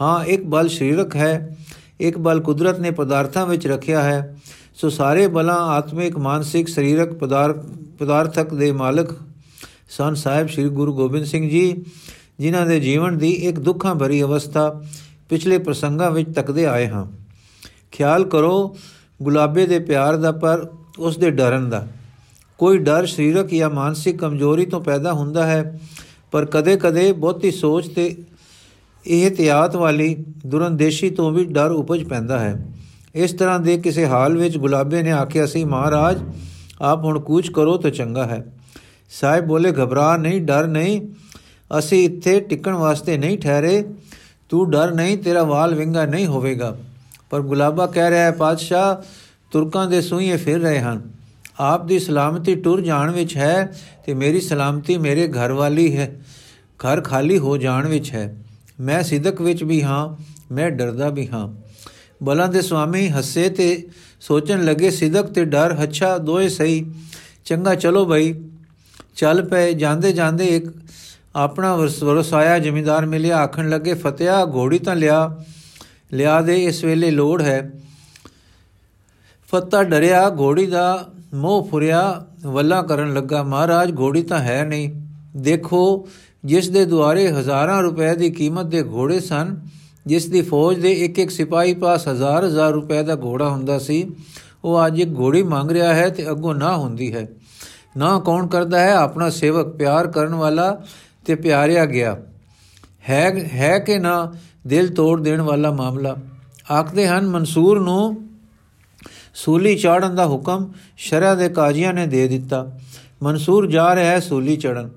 [0.00, 1.56] ਹਾਂ, ਇੱਕ ਬਲ ਸਰੀਰਕ ਹੈ,
[2.00, 4.36] ਇੱਕ ਬਲ ਕੁਦਰਤ ਨੇ ਪਦਾਰਥਾਂ ਵਿੱਚ ਰੱਖਿਆ ਹੈ।
[4.74, 7.12] ਸੋ ਸਾਰੇ ਬਲਾਂ ਆਤਮਿਕ, ਮਾਨਸਿਕ, ਸਰੀਰਕ
[7.98, 9.10] ਪਦਾਰਥਕ ਦੇ ਮਾਲਕ
[9.90, 11.76] ਸਨ ਸਾਹਿਬ ਸ੍ਰੀ ਗੁਰੂ ਗੋਬਿੰਦ ਸਿੰਘ ਜੀ,
[12.40, 14.82] ਜਿਨ੍ਹਾਂ ਦੇ ਜੀਵਨ ਦੀ ਇੱਕ ਦੁੱਖਾਂ ਭਰੀ ਅਵਸਥਾ
[15.28, 17.06] ਪਿਛਲੇ ਪ੍ਰਸੰਗਾਂ ਵਿੱਚ ਤੱਕਦੇ ਆਏ ਹਾਂ।
[17.92, 18.76] ਖਿਆਲ ਕਰੋ,
[19.22, 21.86] ਗੁਲਾਬੇ ਦੇ ਪਿਆਰ ਦਾ ਪਰ, ਉਸ ਦੇ ਡਰਨ ਦਾ।
[22.60, 25.80] ਕੋਈ ਡਰ ਸਰੀਰਕ ਜਾਂ ਮਾਨਸਿਕ ਕਮਜ਼ੋਰੀ ਤੋਂ ਪੈਦਾ ਹੁੰਦਾ ਹੈ,
[26.32, 28.16] ਪਰ ਕਦੇ-ਕਦੇ ਬਹੁਤੀ ਸੋਚ ਤੇ
[29.06, 32.68] ਇਹ ਤਿਆਤ ਵਾਲੀ ਦੁਰੰਦੇਸ਼ੀ ਤੋਂ ਵੀ ਡਰ ਉਪਜ ਪੈਂਦਾ ਹੈ।
[33.14, 36.22] ਇਸ ਤਰ੍ਹਾਂ ਦੇ ਕਿਸੇ ਹਾਲ ਵਿੱਚ ਗੁਲਾਬੇ ਨੇ ਆਖਿਆ ਸੀ, ਮਹਾਰਾਜ,
[36.80, 38.46] ਆਪ ਹੁਣ ਕੂਚ ਕਰੋ ਤਾਂ ਚੰਗਾ ਹੈ।
[39.20, 41.08] ਸਾਹਿਬ ਬੋਲੇ, ਘਬਰਾ ਨਹੀਂ, ਡਰ ਨਹੀਂ,
[41.78, 43.84] ਅਸੀਂ ਇੱਥੇ ਟਿਕਣ ਵਾਸਤੇ ਨਹੀਂ ਠਹਿਰੇ।
[44.48, 46.78] ਤੂੰ ਡਰ ਨਹੀਂ, ਤੇਰਾ ਵਾਲ ਵਿੰਗਾ ਨਹੀਂ ਹੋਵੇਗਾ।
[47.30, 48.96] ਪਰ ਗੁਲਾਬਾ ਕਹਿ ਰਿਹਾ ਹੈ, ਪਾਤਸ਼ਾਹ,
[49.50, 51.19] ਤੁਰਕਾਂ ਦੇ ਸੂਈਏ ਫਿਰ ਰਹੇ ਹਨ।
[51.60, 53.72] ਆਪ ਦੀ ਸਲਾਮਤੀ ਟੁਰ ਜਾਣ ਵਿੱਚ ਹੈ
[54.06, 56.20] ਤੇ ਮੇਰੀ ਸਲਾਮਤੀ ਮੇਰੇ ਘਰ ਵਾਲੀ ਹੈ।
[56.78, 58.36] ਘਰ ਖਾਲੀ ਹੋ ਜਾਣ ਵਿੱਚ ਹੈ।
[58.80, 60.16] ਮੈਂ ਸਿਦਕ ਵਿੱਚ ਵੀ ਹਾਂ,
[60.54, 61.54] ਮੈਂ ਡਰਦਾ ਵੀ ਹਾਂ।
[62.22, 63.88] ਬਲਾਂ ਦੇ ਸਵਾਮੀ ਹੱਸੇ ਤੇ
[64.20, 66.90] ਸੋਚਣ ਲੱਗੇ, ਸਿਦਕ ਤੇ ਡਰ ਹੱਛਾ ਦੋਏ ਸਹੀ।
[67.44, 68.34] ਚੰਗਾ, ਚਲੋ ਭਾਈ
[69.16, 70.66] ਚੱਲ ਪਏ। ਜਾਂਦੇ ਜਾਂਦੇ ਇੱਕ
[71.36, 75.44] ਆਪਣਾ ਵਰਸਾਇਆ ਜ਼ਮੀਂਦਾਰ ਮਿਲਿਆ। ਆਖਣ ਲੱਗੇ ਫਤਿਆ ਘੋੜੀ ਤਾਂ ਲਿਆ
[76.12, 77.70] ਲਿਆ ਦੇ, ਇਸ ਵੇਲੇ ਲੋੜ ਹੈ।
[79.48, 84.90] ਫੱਤਾ ਡਰਿਆ, ਘੋੜੀ ਦਾ ਮੋਹ ਫੁਰਿਆ, ਵੱਲਾ ਕਰਨ ਲੱਗਾ, ਮਹਾਰਾਜ, ਘੋੜੀ ਤਾਂ ਹੈ ਨਹੀਂ।
[85.36, 86.08] ਦੇਖੋ,
[86.44, 89.60] ਜਿਸ ਦੇ ਦੁਆਰੇ ਹਜ਼ਾਰਾਂ ਰੁਪਏ ਦੀ ਕੀਮਤ ਦੇ ਘੋੜੇ ਸਨ,
[90.06, 94.10] ਜਿਸ ਦੀ ਫੌਜ ਦੇ ਇੱਕ ਇੱਕ ਸਿਪਾਹੀ ਪਾਸ ਹਜ਼ਾਰ ਹਜ਼ਾਰ ਰੁਪਏ ਦਾ ਘੋੜਾ ਹੁੰਦਾ ਸੀ,
[94.64, 97.28] ਉਹ ਅੱਜ ਇੱਕ ਘੋੜੀ ਮੰਗ ਰਿਹਾ ਹੈ ਤੇ ਅੱਗੋਂ ਨਾ ਹੁੰਦੀ ਹੈ।
[97.96, 98.94] ਨਾ ਕੌਣ ਕਰਦਾ ਹੈ?
[98.94, 100.80] ਆਪਣਾ ਸੇਵਕ ਪਿਆਰ ਕਰਨ ਵਾਲਾ
[101.24, 102.16] ਤੇ ਪਿਆਰਿਆ ਗਿਆ।
[103.08, 104.32] ਹੈ ਹੈ ਕਿ ਨਾ?
[104.66, 106.16] ਦਿਲ ਤੋੜ ਦੇਣ ਵਾਲਾ ਮਾਮਲਾ।
[106.72, 108.29] ਆਖਦੇ ਹਨ, ਮਨਸੂਰ ਨੂੰ
[109.44, 112.78] ਸੂਲੀ ਚਾੜਨ ਦਾ ਹੁਕਮ ਸ਼ਰਿਆ ਦੇ ਕਾਜ਼ੀਆਂ ਨੇ ਦੇ ਦਿੱਤਾ।
[113.22, 114.90] ਮਨਸੂਰ ਜਾ ਰਿਹਾ ਹੈ ਸੂਲੀ ਚੜਨ।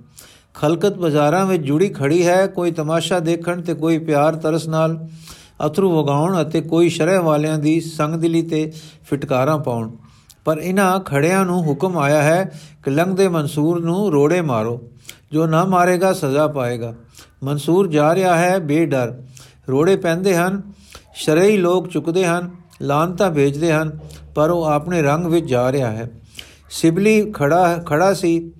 [0.53, 5.07] ਖਲਕਤ ਬਾਜ਼ਾਰਾਂ ਵਿੱਚ ਜੁੜੀ ਖੜੀ ਹੈ, ਕੋਈ ਤਮਾਸ਼ਾ ਦੇਖਣ ਤੇ ਕੋਈ ਪਿਆਰ ਤਰਸ ਨਾਲ,
[5.65, 8.71] ਅਥਰੂ ਵਗਾਉਣ ਅਤੇ ਕੋਈ ਸ਼ਰਹ ਵਾਲਿਆਂ ਦੀ ਸੰਗਦਿਲੀ ਤੇ
[9.03, 9.91] ਫਟਕਾਰਾਂ ਪਾਉਣ।
[10.45, 14.81] ਪਰ ਇਹਨਾਂ ਖੜਿਆਂ ਨੂੰ ਹੁਕਮ ਆਇਆ ਹੈ ਕਿ ਲੰਘਦੇ ਮਨਸੂਰ ਨੂੰ ਰੋੜੇ ਮਾਰੋ।
[15.31, 16.93] ਜੋ ਨਾ ਮਾਰੇਗਾ, ਸਜ਼ਾ ਪਾਏਗਾ।
[17.43, 19.13] ਮਨਸੂਰ ਜਾ ਰਿਹਾ ਹੈ ਬੇਡਰ।
[19.69, 20.61] ਰੋੜੇ ਪੈਂਦੇ ਹਨ,
[21.15, 23.99] ਸ਼ਰਈ ਲੋਕ ਚੁੱਕਦੇ ਹਨ ਲਾਂਤਾ ਭੇਜਦੇ ਹਨ
[24.35, 26.09] ਪਰ ਉਹ ਆਪਣੇ ਰੰਗ ਵਿੱਚ ਜਾ ਰਿਹਾ ਹੈ।
[26.69, 28.51] ਸਿਬਲੀ ਖੜਾ ਖੜਾ ਸੀ।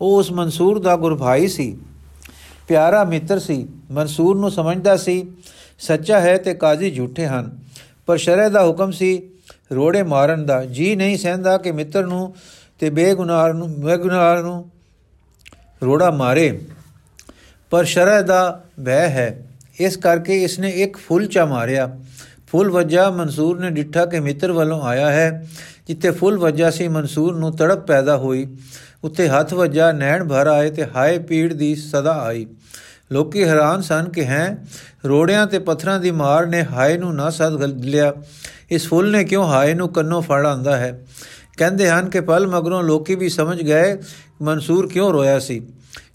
[0.00, 1.78] ਉਹ ਉਸ ਮਨਸੂਰ ਦਾ ਗੁਰਭਾਈ ਸੀ।
[2.68, 5.32] ਪਿਆਰਾ ਮਿੱਤਰ ਸੀ। ਮਨਸੂਰ ਨੂੰ ਸਮਝਦਾ ਸੀ,
[5.78, 7.58] ਸੱਚਾ ਹੈ ਤੇ ਕਾਜ਼ੀ ਝੂਠੇ ਹਨ।
[8.06, 9.30] ਪਰ ਸ਼ਰਅ ਦਾ ਹੁਕਮ ਸੀ
[9.74, 12.34] ਰੋੜੇ ਮਾਰਨ ਦਾ। ਜੀ ਨਹੀਂ ਸਹਿੰਦਾ ਕਿ ਮਿੱਤਰ ਨੂੰ
[12.78, 14.70] ਤੇ ਬੇਗੁਨਾਹ ਨੂੰ ਬੇਗੁਨਾਹ ਨੂੰ
[15.84, 16.60] ਰੋੜਾ ਮਾਰੇ।
[17.70, 19.46] ਪਰ ਸ਼ਰਅ ਦਾ ਭੈ ਹੈ।
[19.80, 21.98] ਇਸ ਕਰਕੇ ਇਸਨੇ ਇੱਕ ਫੁੱਲ ਚਾ ਮਾਰਿਆ।
[22.46, 25.48] ਫੁੱਲ ਵਜਾ ਮਨਸੂਰ ਨੇ ਡਿੱਠਾ ਕਿ ਮਿੱਤਰ ਵੱਲੋਂ ਆਇਆ ਹੈ,
[25.86, 28.56] ਜਿੱਥੇ ਫੁੱਲ ਵਜਾ ਸੀ ਮਨਸੂਰ ਨੂੰ ਤੜਪ ਪੈਦਾ ਹੋਈ।
[29.04, 32.46] ਉੱਤੇ ਹੱਥ ਵਜਾ, ਨੈਣ ਭਰ ਆਏ ਤੇ ਹਾਏ ਪੀੜ ਦੀ ਸਦਾ ਆਈ।
[33.12, 34.58] ਲੋਕੀ ਹੈਰਾਨ ਸਨ ਕਿ ਹੈ,
[35.06, 38.12] ਰੋੜਿਆਂ ਤੇ ਪੱਥਰਾਂ ਦੀ ਮਾਰ ਨੇ ਹਾਏ ਨੂੰ ਨਾ ਸਦ ਲਿਆ।
[38.70, 41.06] ਇਸ ਫੁੱਲ ਨੇ ਕਿਉਂ ਹਾਏ ਨੂੰ ਕੰਨੋਂ ਫੜ ਆਂਦਾ ਹੈ?
[41.56, 43.96] ਕਹਿੰਦੇ ਹਨ ਕਿ ਪਲ ਮਗਰੋਂ ਲੋਕੀ ਵੀ ਸਮਝ ਗਏ
[44.42, 45.66] ਮਨਸੂਰ ਕਿਉਂ ਰੋਇਆ ਸੀ।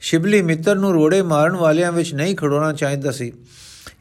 [0.02, 3.32] ਸ਼ਿਬਲੀ ਮਿੱਤਰ ਨੂੰ ਰੋੜੇ ਮਾਰਨ ਵਾਲਿਆਂ ਵਿੱਚ ਨਹੀਂ ਖੜੋਣਾ ਚਾਹੀਦਾ ਸੀ।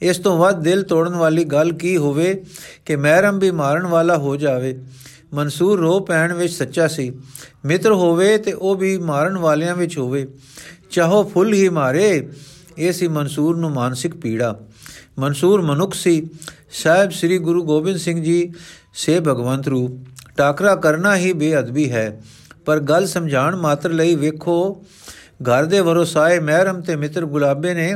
[0.02, 2.44] ਇਸ ਤੋਂ ਵੱਧ ਦਿਲ ਤੋੜਨ ਵਾਲੀ ਗੱਲ ਕੀ ਹੋਵੇ
[2.86, 4.82] ਕਿ ਮਹਿਰਮ ਵੀ ਮਾਰਨ ਵਾਲਾ ਹੋ ਜਾਵੇ?
[5.34, 7.12] ਮਨਸੂਰ ਰੋ ਪੈਣ ਵਿੱਚ ਸੱਚਾ ਸੀ।
[7.64, 10.28] ਮਿੱਤਰ ਹੋਵੇ ਤੇ ਉਹ ਵੀ ਮਾਰਨ ਵਾਲਿਆਂ ਵਿੱਚ ਹੋਵੇ।
[10.90, 12.28] ਚਾਹੋ ਫੁੱਲ ਹੀ ਮਾਰੇ,
[12.78, 14.60] ਇਹ ਸੀ ਮਨਸੂਰ ਨੂੰ ਮਾਨਸਿਕ ਪੀੜਾ।
[15.18, 16.28] ਮਨਸੂਰ ਮਨੁੱਖ ਸੀ।
[16.72, 18.52] ਸਾਹਿਬ ਸ੍ਰੀ ਗੁਰੂ ਗੋਬਿੰਦ ਸਿੰਘ ਜੀ,
[18.94, 19.90] ਸੇ ਭਗਵੰਤ ਰੂਪ।
[20.36, 22.22] ਟਾਕਰਾ ਕਰਨਾ ਹੀ ਬੇਅਦਬੀ ਹੈ।
[22.64, 24.84] ਪਰ ਗੱਲ ਸਮਝਾਣ ਮਾਤਰ ਲਈ ਵੇਖੋ
[25.40, 27.92] ਘਰ ਦੇ ਵਰੋਸਾਏ ਮਹਿਰਮ ਤੇ ਮਿੱਤਰ ਗੁਲਾਬੇ ਨੇ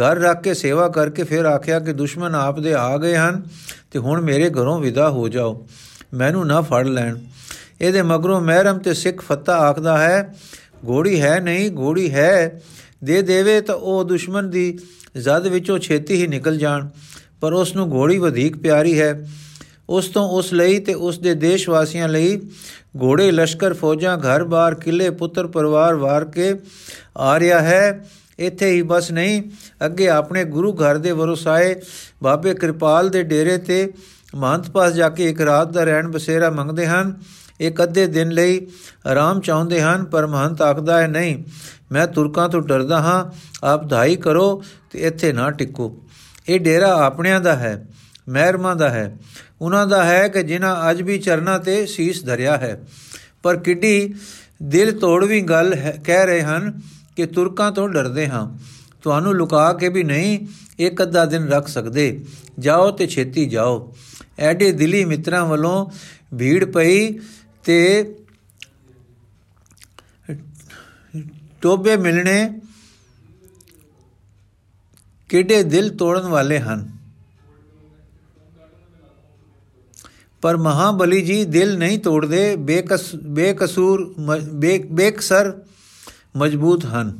[0.00, 3.42] ਘਰ ਰੱਖ ਕੇ ਸੇਵਾ ਕਰਕੇ ਫਿਰ ਆਖਿਆ ਕਿ ਦੁਸ਼ਮਣ ਆਪ ਦੇ ਆ ਗਏ ਹਨ
[3.92, 5.66] ਤੇ ਹੁਣ ਮੇਰੇ ਘਰੋਂ ਵਿਦਾ ਹੋ ਜਾਓ,
[6.14, 7.16] ਮੈਨੂੰ ਨਾ ਫੜ ਲੈਣ।
[7.80, 10.34] ਇਹਦੇ ਮਗਰੋਂ ਮਹਿਰਮ ਤੇ ਸਿੱਖ ਫੱਤਾ ਆਖਦਾ ਹੈ
[10.88, 12.60] ਘੋੜੀ ਹੈ ਨਹੀਂ ਘੋੜੀ ਹੈ,
[13.04, 14.78] ਦੇ ਦੇਵੇ ਤਾਂ ਉਹ ਦੁਸ਼ਮਣ ਦੀ
[15.16, 16.88] ਜ਼ਦ ਵਿੱਚੋਂ ਛੇਤੀ ਹੀ ਨਿਕਲ ਜਾਣ,
[17.40, 19.12] ਪਰ ਉਸ ਨੂੰ ਘੋੜੀ ਵਧੇਕ ਪਿਆਰੀ ਹੈ।
[19.88, 22.40] ਉਸ ਤੋਂ ਉਸ ਲਈ ਤੇ ਉਸ ਦੇ ਦੇਸ਼ ਵਾਸੀਆਂ ਲਈ
[23.02, 26.54] ਘੋੜੇ, ਲਸ਼ਕਰ, ਫੌਜਾਂ ਘਰ-ਬਾਰ ਕਿਲੇ ਪੁੱਤਰ, ਪਰਿਵਾਰ ਵਾਰ ਕੇ
[27.16, 28.04] ਆ ਰਿਹਾ ਹੈ।
[28.38, 29.42] ਇੱਥੇ ਹੀ ਬਸ ਨਹੀਂ,
[29.84, 31.74] ਅੱਗੇ ਆਪਣੇ ਗੁਰੂ ਘਰ ਦੇ ਵਰਸਾਏ
[32.22, 33.92] ਬਾਬੇ ਕਿਰਪਾਲ ਦੇ ਡੇਰੇ ਤੇ
[34.34, 37.14] ਮਹੰਤ ਪਾਸ ਜਾ ਕੇ ਇੱਕ ਰਾਤ ਦਾ ਰਹਿਣ ਬਸੇਰਾ ਮੰਗਦੇ ਹਨ।
[37.60, 38.66] ਇੱਕ ਅੱਧੇ ਦਿਨ ਲਈ
[39.06, 41.44] ਆਰਾਮ ਚਾਹੁੰਦੇ ਹਨ, ਪਰ ਮਹੰਤ ਆਖਦਾ ਹੈ, ਨਹੀਂ,
[41.92, 43.24] ਮੈਂ ਤੁਰਕਾਂ ਤੋਂ ਡਰਦਾ ਹਾਂ,
[43.66, 46.02] ਆਪ ਧਾਈ ਕਰੋ ਤੇ ਇੱਥੇ ਨਾ ਟਿਕੋ।
[46.48, 47.86] ਇਹ ਡੇਰਾ ਆਪਣਿਆਂ ਦਾ ਹੈ,
[48.28, 49.16] ਮਹਿਰਮਾ ਦਾ ਹੈ।
[49.64, 52.84] ਉਹਨਾਂ ਦਾ ਹੈ ਕਿ ਜਿਨ੍ਹਾਂ ਅੱਜ ਵੀ ਚਰਨਾ ਤੇ ਸੀਸ ਧਰਿਆ ਹੈ।
[53.42, 54.14] ਪਰ ਕਿੱਡੀ
[54.62, 55.74] ਦਿਲ ਤੋੜਵੀਂ ਗੱਲ
[56.04, 56.80] ਕਹਿ ਰਹੇ ਹਨ
[57.16, 58.58] ਕਿ ਤੁਰਕਾਂ ਤੋਂ ਡਰਦੇ ਹਾਂ।
[59.02, 60.46] ਤੁਹਾਨੂੰ ਲੁਕਾ ਕੇ ਵੀ ਨਹੀਂ,
[60.78, 62.24] ਇੱਕ ਅੱਧਾ ਦਿਨ ਰੱਖ ਸਕਦੇ।
[62.58, 63.96] ਜਾਓ ਤੇ ਛੇਤੀ ਜਾਓ।
[64.38, 65.90] ਐਡੇ ਦਿਲੀ ਮਿੱਤਰਾਂ ਵੱਲੋਂ
[66.38, 67.18] ਭੀੜ ਪਈ
[67.64, 68.14] ਤੇ
[71.62, 72.60] ਟੋਬੇ ਮਿਲਣੇ
[75.28, 76.93] ਕਿਹੜੇ ਦਿਲ ਤੋੜਨ ਵਾਲੇ ਹਨ।
[80.44, 84.14] ਪਰ ਮਹਾਬਲੀ ਜੀ ਦਿਲ ਨਹੀਂ ਤੋੜਦੇ, ਬੇਕਸ, ਬੇਕਸੂਰ
[84.90, 85.52] ਬੇਕਸਰ
[86.36, 87.18] ਮਜ਼ਬੂਤ ਹਨ।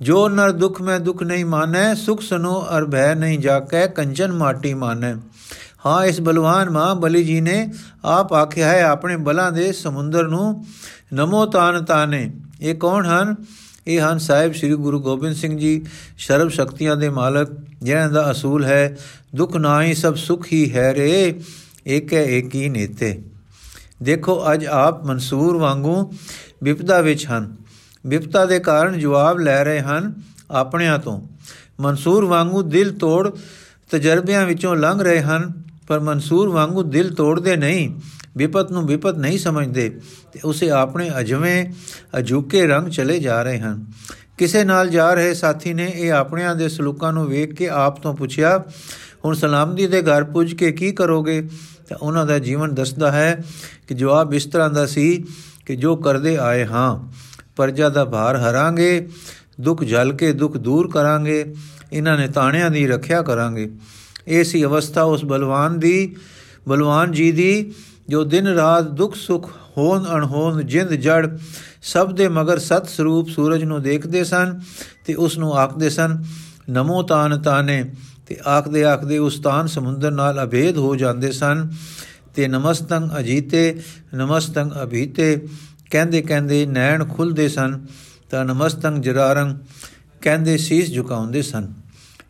[0.00, 4.74] ਜੋ ਨਰ ਦੁਖ ਮੈਂ ਦੁਖ ਨਹੀਂ ਮਾਨੈ, ਸੁਖ ਸਨੋ ਅਰ ਭੈ ਨਹੀਂ ਜਾਕੈ, ਕੰਚਨ ਮਾਟੀ
[4.74, 5.14] ਮਾਨੈ।
[5.86, 7.72] ਹਾਂ, ਇਸ ਬਲਵਾਨ ਮਹਾਬਲੀ ਜੀ ਨੇ
[8.04, 10.64] ਆਪ ਆਖਿਆ ਹੈ, ਆਪਣੇ ਬਲਾਂ ਦੇ ਸਮੁੰਦਰ ਨੂੰ,
[11.12, 13.34] ਨਮੋ ਤਾਨ ਤਾਨੇ। ਇਹ ਕੌਣ ਹਨ?
[13.86, 15.86] ਇਹ ਹਨ ਸਾਹਿਬ ਸ੍ਰੀ ਗੁਰੂ ਗੋਬਿੰਦ ਸਿੰਘ ਜੀ,
[16.18, 17.48] ਸ਼ਰਬ ਸ਼ਕਤੀਆਂ ਦੇ ਮਾਲਕ
[17.82, 18.98] ਜਿਹਨਾਂ ਦਾ ਅਸੂਲ ਹੈ,
[19.34, 21.40] ਦੁੱਖ ਨਾਹੀ ਸਭ ਸੁਖ ਹੀ ਹੈ ਰੇ।
[21.86, 23.22] ਇੱਕ ਹੈ ਇੱਕ ਹੀ ਨੇਤੇ।
[24.02, 26.12] ਦੇਖੋ, ਅੱਜ ਆਪ ਮਨਸੂਰ ਵਾਂਗੂ
[26.62, 27.56] ਵਿਪਦਾ ਵਿੱਚ ਹਨ।
[28.06, 30.14] ਵਿਪਤਾ ਦੇ ਕਾਰਨ ਜਵਾਬ ਲੈ ਰਹੇ ਹਨ
[30.50, 31.28] ਆਪਣਿਆਂ ਤੋਂ।
[31.80, 33.30] ਮਨਸੂਰ ਵਾਂਗੂ ਦਿਲ ਤੋੜ
[33.90, 35.52] ਤਜਰਬਿਆਂ ਵਿੱਚੋਂ ਲੰਘ ਰਹੇ ਹਨ,
[35.86, 38.00] ਪਰ ਮਨਸੂਰ ਵਾਂਗੂ ਦਿਲ ਤੋੜਦੇ ਨਹੀਂ।
[38.36, 40.00] ਵਿਪਤ ਨੂੰ ਵਿਪਤ ਨਹੀਂ ਸਮਝਦੇ
[40.32, 41.66] ਤੇ ਉਸੇ ਆਪਣੇ ਅਜਵੇਂ
[42.18, 43.86] ਅਜੂਕੇ ਰੰਗ ਚਲੇ ਜਾ ਰਹੇ ਹਨ।
[44.40, 48.14] ਕਿਸੇ ਨਾਲ ਜਾ ਰਹੇ ਸਾਥੀ ਨੇ ਇਹ ਆਪਣਿਆਂ ਦੇ ਸਲੂਕਾਂ ਨੂੰ ਵੇਖ ਕੇ ਆਪ ਤੋਂ
[48.14, 48.56] ਪੁੱਛਿਆ,
[49.24, 51.40] ਹੁਣ ਸਲਾਮਦੀ ਦੇ ਘਰ ਪੁੱਜ ਕੇ ਕੀ ਕਰੋਗੇ?
[51.88, 53.42] ਤਾਂ ਉਹਨਾਂ ਦਾ ਜੀਵਨ ਦੱਸਦਾ ਹੈ
[53.88, 55.24] ਕਿ ਜਵਾਬ ਇਸ ਤਰ੍ਹਾਂ ਦਾ ਸੀ
[55.66, 57.12] ਕਿ ਜੋ ਕਰਦੇ ਆਏ ਹਾਂ,
[57.56, 59.08] ਪਰਜਾ ਦਾ ਭਾਰ ਹਰਾਂਗੇ,
[59.60, 61.44] ਦੁੱਖ ਜਲ ਕੇ ਦੁੱਖ ਦੂਰ ਕਰਾਂਗੇ,
[61.92, 63.70] ਇਹਨਾਂ ਨੇ ਤਾਣਿਆਂ ਦੀ ਰੱਖਿਆ ਕਰਾਂਗੇ।
[64.28, 66.16] ਇਹ ਸੀ ਅਵਸਥਾ ਉਸ ਬਲਵਾਨ ਦੀ,
[66.68, 67.72] ਬਲਵਾਨ ਜੀ ਦੀ,
[68.08, 69.50] ਜੋ ਦਿਨ ਰਾਤ ਦੁੱਖ ਸੁਖ
[69.80, 71.38] ਹੋਣ ਅਣਹੋਣ ਜਿੰਦ ਜੜ,
[71.82, 74.60] ਸਭ ਦੇ ਮਗਰ ਸਤ ਸਰੂਪ ਸੂਰਜ ਨੂੰ ਦੇਖਦੇ ਸਨ
[75.06, 76.22] ਤੇ ਉਸ ਨੂੰ ਆਖਦੇ ਸਨ,
[76.70, 77.84] ਨਮੋ ਤਾਨ ਤਾਨੇ।
[78.26, 81.68] ਤੇ ਆਖਦੇ ਆਖਦੇ ਉਸ ਤਾਨ ਸਮੁੰਦਰ ਨਾਲ ਅਭੇਦ ਹੋ ਜਾਂਦੇ ਸਨ
[82.34, 83.80] ਤੇ ਨਮਸਤੰ ਅਜੀਤੇ
[84.14, 85.46] ਨਮਸਤੰ ਅਭੀਤੇ।
[85.90, 87.80] ਕਹਿੰਦੇ ਕਹਿੰਦੇ ਨੈਣ ਖੁੱਲਦੇ ਸਨ
[88.30, 89.58] ਤਾਂ ਨਮਸਤੰ ਜਰਾਰੰ
[90.22, 91.72] ਕਹਿੰਦੇ ਸੀਸ ਝੁਕਾਉਂਦੇ ਸਨ।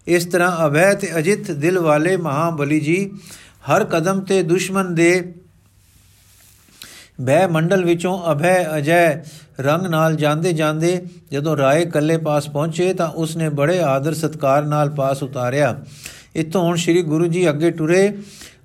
[0.07, 3.11] ਇਸ ਤਰ੍ਹਾਂ ਅਭੈ ਤੇ ਅਜਿਤ ਦਿਲ ਵਾਲੇ ਮਹਾਬਲੀ ਜੀ
[3.69, 5.11] ਹਰ ਕਦਮ ਤੇ ਦੁਸ਼ਮਨ ਦੇ
[7.21, 9.15] ਬੈ ਮੰਡਲ ਵਿੱਚੋਂ ਅਭੈ ਅਜੈ
[9.61, 14.91] ਰੰਗ ਨਾਲ ਜਾਂਦੇ ਜਾਂਦੇ ਜਦੋਂ ਰਾਏ ਕੱਲੇ ਪਾਸ ਪਹੁੰਚੇ ਤਾਂ ਉਸਨੇ ਬੜੇ ਆਦਰ ਸਤਕਾਰ ਨਾਲ
[14.91, 15.85] ਪਾਸ ਉਤਾਰਿਆ।
[16.37, 18.19] ਇਤੋਂ ਹੁਣ ਸ੍ਰੀ ਗੁਰੂ ਜੀ ਅੱਗੇ ਟੁਰੇ।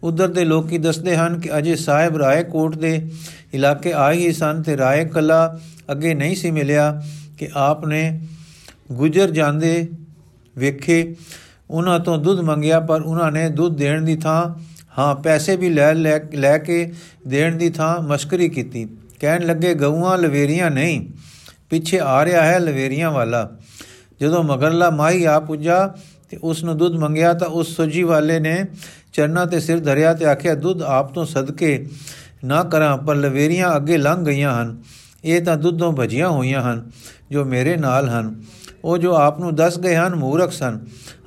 [0.04, 3.12] ਉਧਰ ਦੇ ਲੋਕੀ ਦੱਸਦੇ ਹਨ ਕਿ ਅਜੇ ਸਾਹਿਬ ਰਾਏ ਕੋਟ ਦੇ
[3.54, 5.60] ਇਲਾਕੇ ਆਏ ਹੀ ਸਨ ਤੇ ਰਾਏ ਕੱਲਾ
[5.91, 7.02] ਅੱਗੇ ਨਹੀਂ ਸੀ ਮਿਲਿਆ
[7.38, 8.20] ਕਿ ਆਪ ਨੇ
[8.91, 9.88] ਗੁਜਰ ਜਾਂਦੇ
[10.58, 11.15] ਵੇਖੇ।
[11.70, 14.62] ਉਹਨਾਂ ਤੋਂ ਦੁੱਧ ਮੰਗਿਆ ਪਰ ਉਹਨਾਂ ਨੇ ਦੁੱਧ ਦੇਣ ਦੀ ਥਾਂ
[14.97, 15.93] ਹਾਂ, ਪੈਸੇ ਵੀ ਲੈ
[16.34, 16.93] ਲੈ ਕੇ
[17.27, 18.88] ਦੇਣ ਦੀ ਥਾਂ ਮਸ਼ਕਰੀ ਕੀਤੀ।
[19.19, 21.08] ਕਹਿਣ ਲੱਗੇ, ਗਊਆਂ, ਲਵੇਰੀਆਂ ਨਹੀਂ।
[21.69, 23.51] ਪਿੱਛੇ ਆ ਰਿਹਾ ਹੈ ਲਵੇਰੀਆਂ ਵਾਲਾ।
[24.21, 25.95] ਜਦੋਂ ਮਗਰਲਾ ਮਾਈ ਆ ਪੁੱਜਾ
[26.29, 28.65] ਤੇ ਉਸ ਨੂੰ ਦੁੱਧ ਮੰਗਿਆ ਤਾਂ ਉਸ ਸੁਜੀ ਵਾਲੇ ਨੇ
[29.13, 31.86] ਚਰਨਾ ਤੇ ਸਿਰ ਧਰਿਆ ਤੇ ਆਖਿਆ, ਦੁੱਧ ਆਪ ਤੋਂ ਸਦਕੇ
[32.45, 34.81] ਨਾ ਕਰਾਂ, ਪਰ ਲਵੇਰੀਆਂ ਅੱਗੇ ਲੰਘ ਗਈਆਂ ਹਨ।
[35.25, 36.91] ਇਹ ਤਾਂ ਦੁੱਧੋਂ ਭਜੀਆਂ ਹੋਈਆਂ ਹਨ।
[37.36, 38.43] ਜੋ ਮੇਰੇ ਨਾਲ ਹਨ,
[38.84, 40.80] ਉਹ ਜੋ ਆਪ ਨੂੰ ਦੱਸ ਗਏ ਹਨ ਮੂਰਖ ਸਨ,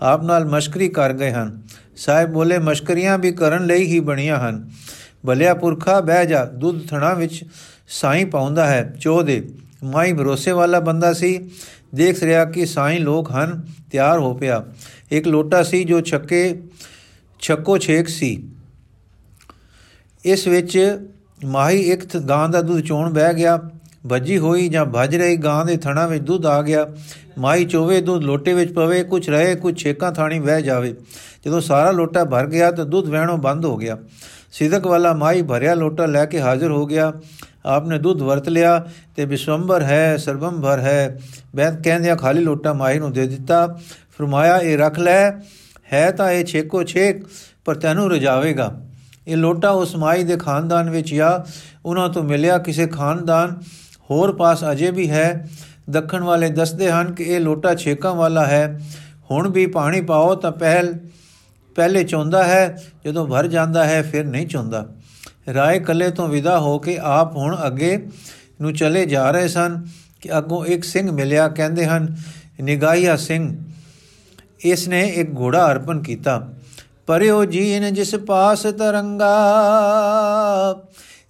[0.03, 1.63] ਆਪ ਨਾਲ ਮਸ਼ਕਰੀ ਕਰ ਗਏ ਹਨ।
[1.97, 4.71] ਸਾਹਿਬ ਬੋਲੇ, ਮਸ਼ਕਰੀਆਂ ਵੀ ਕਰਨ ਲਈ ਹੀ ਬਣੀਆਂ ਹਨ।
[5.27, 7.45] ਭਲਿਆ ਪੁਰਖਾ ਬਹਿ ਜਾ, ਦੁੱਧ ਥਣਾ ਵਿੱਚ
[7.89, 9.49] ਸਾਈ ਪਾਉਂਦਾ ਹੈ ਚੋ ਦੇ।
[9.85, 11.51] ਮਾਈ ਭਰੋਸੇ ਵਾਲਾ ਬੰਦਾ ਸੀ।
[11.95, 14.65] ਦੇਖ ਰਿਹਾ ਕਿ ਸਾਈ ਲੋਕ ਹਨ, ਤਿਆਰ ਹੋ ਪਿਆ।
[15.11, 16.63] ਇੱਕ ਲੋਟਾ ਸੀ ਜੋ ਛੱਕੇ,
[17.41, 18.49] ਛੱਕੋ ਛੇਕ ਸੀ।
[20.25, 20.99] ਇਸ ਵਿੱਚ
[21.45, 23.61] ਮਾਹੀ ਇੱਕ ਗਾਂ ਦਾ ਦੁੱਧ ਚੋਣ ਬਹਿ ਗਿਆ।
[24.09, 26.87] ਭੱਜੀ ਹੋਈ ਜਾਂ ਭੱਜ ਰਹੀ ਗਾਂ ਦੇ ਥਣਾ ਵਿੱਚ ਦੁੱਧ ਆ ਗਿਆ।
[27.39, 30.95] ਮਾਈ ਚੋਵੇ ਦੁੱਧ ਲੋਟੇ ਵਿੱਚ ਪਵੇ ਕੁਝ ਰਹੇ ਕੁਝ ਛੇਕਾਂ ਥਾਣੀ ਵਹਿ ਜਾਵੇ।
[31.47, 33.99] ਜਦੋਂ ਸਾਰਾ ਲੋਟਾ ਭਰ ਗਿਆ ਤਾਂ ਦੁੱਧ ਵਹਿਣੋਂ ਬੰਦ ਹੋ ਗਿਆ।
[34.53, 37.13] ਸਿਦਕ ਵਾਲਾ ਮਾਈ ਭਰਿਆ ਲੋਟਾ ਲੈ ਕੇ ਹਾਜ਼ਰ ਹੋ ਗਿਆ।
[37.67, 41.19] ਆਪਨੇ ਦੁੱਧ ਵਰਤ ਲਿਆ ਤੇ ਵਿਸ਼ਵੰਬਰ ਹੈ ਸਰਬੰਭਰ ਹੈ।
[41.57, 43.79] ਬੈਦ ਕਹਿੰਦਿਆਂ ਖਾਲੀ ਲੋਟਾ ਮਾਈ ਨੂੰ ਦੇ ਦਿੱਤਾ।
[44.19, 45.31] ਫਰਮਾਇਆ, ਇਹ ਰੱਖ ਲੈ।
[45.93, 47.25] ਹੈ ਤਾਂ ਇਹ ਛੇਕੋ ਛੇਕ,
[47.65, 48.81] ਪਰ ਤੈਨੂੰ ਰਜਾਵੇਗਾ।
[49.29, 51.53] ਇਹ ਲੋਟਾ ਉਸ ਮਾਈ ਦੇ ਖਾਨਦਾਨ ਵਿੱਚ ਜਾਂ
[51.85, 53.57] ਉਹਨਾਂ ਤੋਂ ਮਿਲਿਆ ਕਿਸੇ ਖਾਨਦਾਨ
[54.11, 55.49] ਹੋਰ ਪਾਸ ਅਜੇ ਵੀ ਹੈ।
[55.91, 58.81] ਦੱਖਣ ਵਾਲੇ ਦੱਸਦੇ ਹਨ ਕਿ ਇਹ ਲੋਟਾ ਛੇਕਾਂ ਵਾਲਾ ਹੈ।
[59.31, 60.99] ਹੁਣ ਵੀ ਪਾਣੀ ਪਾਓ ਤਾਂ ਪਹਿਲ,
[61.77, 64.87] ਪਹਿਲੇ ਚੌਂਦਾ ਹੈ, ਜਦੋਂ ਭਰ ਜਾਂਦਾ ਹੈ ਫਿਰ ਨਹੀਂ ਚੌਂਦਾ।
[65.55, 68.09] ਰਾਏ ਕੱਲੇ ਤੋਂ ਵਿਦਾ ਹੋ ਕੇ ਆਪ ਹੁਣ ਅੱਗੇ
[68.61, 69.87] ਨੂੰ ਚਲੇ ਜਾ ਰਹੇ ਸਨ
[70.21, 72.17] ਕਿ ਅੱਗੋਂ ਇੱਕ ਸਿੰਘ ਮਿਲਿਆ, ਕਹਿੰਦੇ ਹਨ,
[72.61, 73.57] ਨਿਗਾਹੀਆ ਸਿੰਘ,
[74.61, 76.49] ਇਸ ਨੇ ਇੱਕ ਘੋੜਾ ਅਰਪਣ ਕੀਤਾ।
[77.07, 79.37] ਪਰਿਓ ਜੀਨ ਜਿਸ ਪਾਸ ਤਰੰਗਾ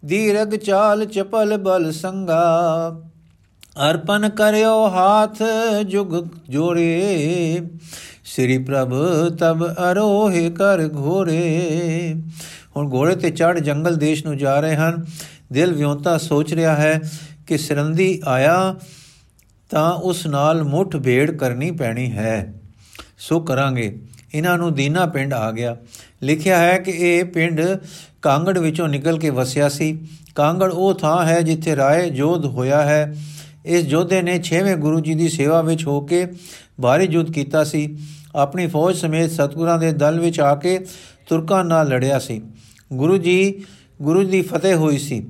[0.04, 3.02] ਦੀਰਗ ਚਾਲ ਚਪਲ ਬਲ ਸੰਗਾ।
[3.90, 5.42] ਅਰਪਨ ਕਰਿਓ ਹਾਥ
[5.86, 7.60] ਜੁਗ ਜੋੜੇ।
[8.24, 8.94] ਸ੍ਰੀ ਪ੍ਰਭ
[9.36, 12.14] ਤਬ ਅਰੋਹਿ ਕਰ ਘੋਰੇ
[12.76, 15.04] ਹੁਣ ਘੋੜੇ ਤੇ ਚੜ ਜੰਗਲ ਦੇਸ਼ ਨੂੰ ਜਾ ਰਹੇ ਹਨ।
[15.52, 17.00] ਦਿਲ ਵਿਉਂਤਾ ਸੋਚ ਰਿਹਾ ਹੈ
[17.46, 18.76] ਕਿ ਸਰੰਦੀ ਆਇਆ
[19.70, 22.54] ਤਾਂ ਉਸ ਨਾਲ ਮੁੱਠ ਭੇੜ ਕਰਨੀ ਪੈਣੀ ਹੈ।
[23.18, 24.00] ਸੋ ਕਰਾਂਗੇ।
[24.34, 25.76] ਇਹਨਾਂ ਨੂੰ ਦੀਨਾ ਪਿੰਡ ਆ ਗਿਆ।
[26.22, 27.60] ਲਿਖਿਆ ਹੈ ਕਿ ਇਹ ਪਿੰਡ
[28.22, 29.98] ਕਾਂਗੜ ਵਿੱਚੋਂ ਨਿਕਲ ਕੇ ਵਸਿਆ ਸੀ।
[30.34, 33.16] ਕਾਂਗੜ ਉਹ ਥਾਂ ਹੈ ਜਿੱਥੇ ਰਾਏ ਜੋਧ ਹੋਇਆ ਹੈ।
[33.66, 36.26] ਇਸ ਜੋਧੇ ਨੇ 6ਵੇਂ ਗੁਰੂ ਜੀ ਦੀ ਸੇਵਾ ਵਿੱਚ ਹੋ ਕੇ
[36.82, 37.98] ਭਾਰੀ ਯੁੱਧ ਕੀਤਾ ਸੀ।
[38.34, 40.78] ਆਪਣੀ ਫੌਜ ਸਮੇਤ ਸਤਗੁਰਾਂ ਦੇ ਦਲ ਵਿੱਚ ਆ ਕੇ
[41.28, 42.42] ਤੁਰਕਾਂ ਨਾਲ ਲੜਿਆ ਸੀ।
[42.92, 43.64] ਗੁਰੂ ਜੀ,
[44.02, 45.26] ਗੁਰੂ ਦੀ ਫਤਿਹ ਹੋਈ ਸੀ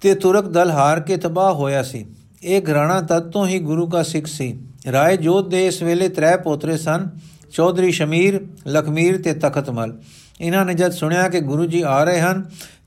[0.00, 2.06] ਤੇ ਤੁਰਕ ਦਲ ਹਾਰ ਕੇ ਤਬਾਹ ਹੋਇਆ ਸੀ।
[2.42, 4.58] ਇਹ ਘਰਾਣਾ ਤਦ ਤੋਂ ਹੀ ਗੁਰੂ ਦਾ ਸਿੱਖ ਸੀ।
[4.92, 7.08] ਰਾਏ ਜੋਧ ਦੇ ਇਸ ਵੇਲੇ ਤਰੇ ਪੋਤਰੇ ਸਨ।
[7.52, 9.96] ਚੌਧਰੀ ਸ਼ਮੀਰ, ਲਖਮੀਰ ਤੇ ਤਖਤਮਲ
[10.40, 12.44] ਇਹਨਾਂ ਨੇ ਜਦ ਸੁਣਿਆ ਕਿ ਗੁਰੂ ਜੀ ਆ ਰਹੇ ਹਨ,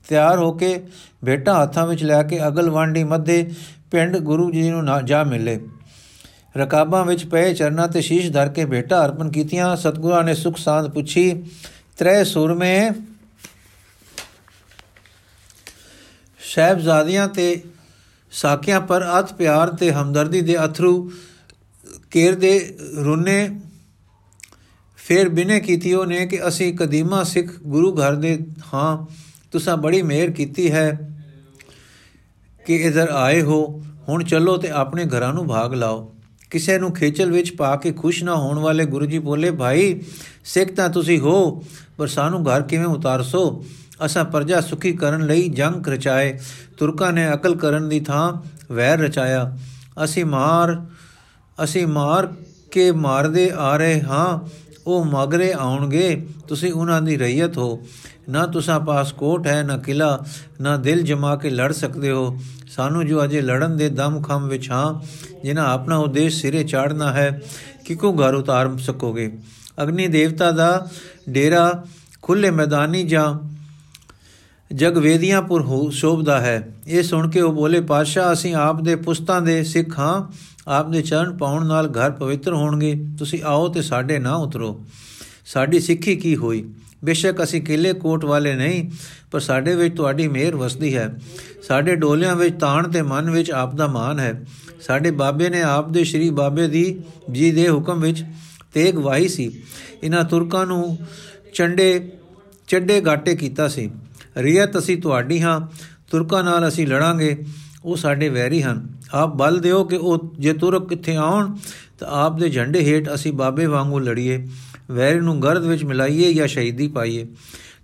[0.08, 0.80] ਤਿਆਰ ਹੋ ਕੇ
[1.24, 3.50] ਬੇਟਾ ਹੱਥਾਂ ਵਿੱਚ ਲੈ ਕੇ ਅਗਲਵਾਂਡੀ ਮੱਧੇ
[3.90, 5.58] ਪਿੰਡ ਗੁਰੂ ਜੀ ਨੂੰ ਨਾ ਜਾ ਮਿਲੇ।
[6.56, 10.90] ਰਕਾਬਾਂ ਵਿੱਚ ਪਏ ਚਰਨਾਂ ਤੇ ਸ਼ੀਸ਼ ਧਰ ਕੇ ਬੇਟਾ ਅਰਪਣ ਕੀਤੀਆਂ। ਸਤਗੁਰਾਂ ਨੇ ਸੁਖ ਸਾਧ
[10.90, 11.30] ਪੁੱਛੀ,
[11.98, 12.90] ਤ੍ਰੈ ਸੁਰਮੇ
[16.40, 17.62] ਸਹਿਬਜ਼ਾਦੀਆਂ ਤੇ
[18.32, 21.10] ਸਾਕਿਆਂ ਪਰ ਅਤ ਪਿਆਰ ਤੇ ਹਮਦਰਦੀ ਦੇ ਅਥਰੂ
[22.10, 23.48] ਕੇਰ ਦੇ ਰੁਨੇ
[25.08, 29.06] ਫਿਰ ਬਿਨੇ ਕੀਤੀ ਉਹਨੇ ਕਿ ਅਸੀਂ ਕਦੀਮਾ ਸਿੱਖ ਗੁਰੂ ਘਰ ਦੇ ਹਾਂ।
[29.52, 31.16] ਤੁਸੀਂ ਬੜੀ ਮਿਹਰ ਕੀਤੀ ਹੈ
[32.66, 36.14] ਕਿ ਇਧਰ ਆਏ ਹੋ। ਹੁਣ ਚੱਲੋ ਤੇ ਆਪਣੇ ਘਰਾਂ ਨੂੰ ਭਾਗ ਲਾਓ।
[36.50, 40.00] ਕਿਸੇ ਨੂੰ ਖੇਚਲ ਵਿੱਚ ਪਾ ਕੇ ਖੁਸ਼ ਨਾ ਹੋਣ ਵਾਲੇ ਗੁਰੂ ਜੀ ਬੋਲੇ, ਭਾਈ,
[40.44, 41.64] ਸਿੱਖ ਤਾਂ ਤੁਸੀਂ ਹੋ,
[41.96, 43.64] ਪਰ ਸਾਨੂੰ ਘਰ ਕਿਵੇਂ ਉਤਾਰਸੋ?
[44.04, 46.38] ਅਸਾਂ ਪਰਜਾ ਸੁਖੀ ਕਰਨ ਲਈ ਜੰਗ ਰਚਾਏ।
[46.78, 48.42] ਤੁਰਕਾਂ ਨੇ ਅਕਲ ਕਰਨ ਦੀ ਥਾਂ
[48.74, 49.58] ਵੈਰ ਰਚਾਇਆ।
[50.04, 50.86] ਅਸੀਂ ਮਾਰ
[51.64, 52.34] ਅਸੀਂ ਮਾਰ
[52.70, 54.48] ਕੇ ਮਾਰਦੇ ਆ ਰਹੇ ਹਾਂ।
[54.86, 57.82] ਉਹ ਮਗਰੇ ਆਉਣਗੇ, ਤੁਸੀਂ ਉਹਨਾਂ ਦੀ ਰਈਅਤ ਹੋ।
[58.28, 60.20] ਨਾ ਤੁਸਾਂ ਪਾਸ ਕੋਟ ਹੈ, ਨਾ ਕਿਲਾ,
[60.60, 64.70] ਨਾ ਦਿਲ ਜਮਾ ਕੇ ਲੜ ਸਕਦੇ ਹੋ। ਸਾਨੂੰ ਜੋ ਅਜੇ ਲੜਨ ਦੇ ਦਮ ਖਮ ਵਿੱਚ
[64.70, 65.00] ਹਾਂ,
[65.44, 67.42] ਜਿਨ੍ਹਾਂ ਆਪਣਾ ਉਦੇਸ਼ ਸਿਰੇ ਚਾੜਨਾ ਹੈ,
[67.84, 69.38] ਕਿਕੋ ਘਰ ਉਤਾਰ ਸਕੋਗੇ?
[69.82, 70.88] ਅਗਨੀ ਦੇਵਤਾ ਦਾ
[71.28, 71.84] ਡੇਰਾ
[72.22, 73.54] ਖੁੱਲੇ ਮੈਦਾਨੀ ਜਾਂ
[74.74, 79.64] ਜਗਵੇਦੀਆਂਪੁਰ ਹੋ, ਸ਼ੋਭਦਾ ਹੈ। ਇਹ ਸੁਣ ਕੇ ਉਹ ਬੋਲੇ, ਪਾਤਸ਼ਾਹ, ਅਸੀਂ ਆਪ ਦੇ ਪੁਸਤਾਂ ਦੇ
[79.64, 80.32] ਸਿੱਖ ਹਾਂ
[80.68, 84.84] ਆਪ ਦੇ ਚਰਨ ਪਾਉਣ ਨਾਲ ਘਰ ਪਵਿੱਤਰ ਹੋਣਗੇ। ਤੁਸੀਂ ਆਓ ਤੇ ਸਾਡੇ ਨਾ ਉਤਰੋ।
[85.46, 86.70] ਸਾਡੀ ਸਿੱਖੀ ਕੀ ਹੋਈ?
[87.04, 88.90] ਬੇਸ਼ੱਕ ਅਸੀਂ ਕਿਲੇ ਕੋਟ ਵਾਲੇ ਨਹੀਂ,
[89.30, 91.14] ਪਰ ਸਾਡੇ ਵਿੱਚ ਤੁਹਾਡੀ ਮਿਹਰ ਵਸਦੀ ਹੈ।
[91.62, 94.44] ਸਾਡੇ ਡੋਲਿਆਂ ਵਿੱਚ ਤਾਣ ਤੇ ਮਨ ਵਿੱਚ ਆਪ ਦਾ ਮਾਨ ਹੈ।
[94.80, 97.00] ਸਾਡੇ ਬਾਬੇ ਨੇ ਆਪ ਦੇ ਸ਼੍ਰੀ ਬਾਬੇ ਦੀ
[97.32, 98.24] ਜੀ ਦੇ ਹੁਕਮ ਵਿੱਚ
[98.74, 99.62] ਤੇਗ ਵਾਹੀ ਸੀ।
[100.02, 100.98] ਇਹਨਾਂ ਤੁਰਕਾਂ ਨੂੰ
[101.54, 102.12] ਚੰਡੇ
[102.68, 103.90] ਚੱਡੇ ਗਾਟੇ ਕੀਤਾ ਸੀ।
[104.36, 105.60] ਰੀਅਤ ਅਸੀਂ ਤੁਹਾਡੀ ਹਾਂ,
[106.10, 107.44] ਤੁਰਕਾਂ ਨਾਲ ਅਸੀਂ ਲੜਾਂਗੇ।
[107.84, 111.56] ਉਹ ਸਾਡੇ ਵੈਰੀ ਹਨ। ਆਪ ਬਲ ਦਿਓ ਕਿ ਉਹ ਜੇ ਤੁਰਕ ਕਿੱਥੇ ਆਉਣ,
[111.98, 114.46] ਤਾਂ ਆਪ ਦੇ ਝੰਡੇ ਹੇਠ ਅਸੀਂ ਬਾਬੇ ਵਾਂਗੂ ਲੜੀਏ,
[114.90, 117.26] ਵੈਰੀ ਨੂੰ ਗਰਦ ਵਿੱਚ ਮਿਲਾਈਏ ਜਾਂ ਸ਼ਹੀਦੀ ਪਾਈਏ।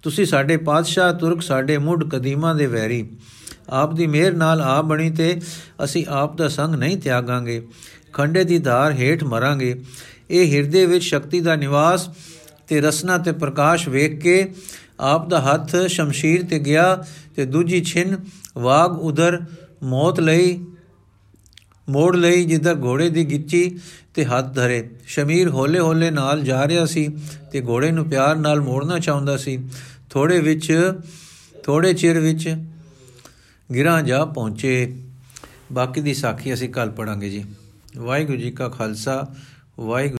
[0.03, 3.09] ਤੁਸੀਂ ਸਾਡੇ ਪਾਤਸ਼ਾਹ, ਤੁਰਕ ਸਾਡੇ ਮੁੱਢ ਕਦੀਮਾਂ ਦੇ ਵੈਰੀ।
[3.69, 5.41] ਆਪ ਦੀ ਮਿਹਰ ਨਾਲ ਆਪ ਬਣੀ ਤੇ
[5.85, 7.67] ਅਸੀਂ ਆਪ ਦਾ ਸੰਗ ਨਹੀਂ ਤਿਆਗਾਂਗੇ।
[8.13, 9.83] ਖੰਡੇ ਦੀ ਧਾਰ ਹੇਠ ਮਰਾਂਗੇ।
[10.31, 12.09] ਇਹ ਹਿਰਦੇ ਵਿੱਚ ਸ਼ਕਤੀ ਦਾ ਨਿਵਾਸ
[12.69, 14.55] ਤੇ ਰਸਨਾ ਤੇ ਪ੍ਰਕਾਸ਼ ਵੇਖ ਕੇ
[15.01, 17.05] ਆਪ ਦਾ ਹੱਥ ਸ਼ਮਸ਼ੀਰ ਤੇ ਗਿਆ
[17.37, 18.17] ਤੇ ਦੂਜੀ ਛਿਨ
[18.59, 19.41] ਵਾਗ ਉਧਰ
[19.83, 20.67] ਮੌਤ ਲਈ,
[21.89, 23.79] ਮੋੜ ਲਈ ਜਿੱਧਰ ਘੋੜੇ ਦੀ ਗਿੱਚੀ
[24.15, 27.09] ਤੇ ਹੱਥ ਧਰੇ। ਸ਼ਮੀਰ ਹੌਲੇ ਹੌਲੇ ਨਾਲ ਜਾ ਰਿਹਾ ਸੀ
[27.53, 29.69] ਤੇ ਘੋੜੇ ਨੂੰ ਪਿਆਰ ਨਾਲ ਮੋੜਨਾ ਚਾਹੁੰਦਾ ਸੀ।
[30.11, 30.93] ਥੋੜੇ ਵਿੱਚ
[31.65, 32.57] ਥੋੜੇ ਚਿਰ ਵਿੱਚ
[33.75, 34.97] ਗਿਰਾਂ ਜਾ ਪਹੁੰਚੇ।
[35.73, 37.45] ਬਾਕੀ ਦੀ ਸਾਖੀ ਅਸੀਂ ਕੱਲ ਪੜਾਂਗੇ ਜੀ।
[37.97, 39.35] ਵਾਹਿਗੁਰੂ ਜੀ ਕਾ ਖਾਲਸਾ,
[39.81, 40.09] ਵਾਹਿਗੁਰੂ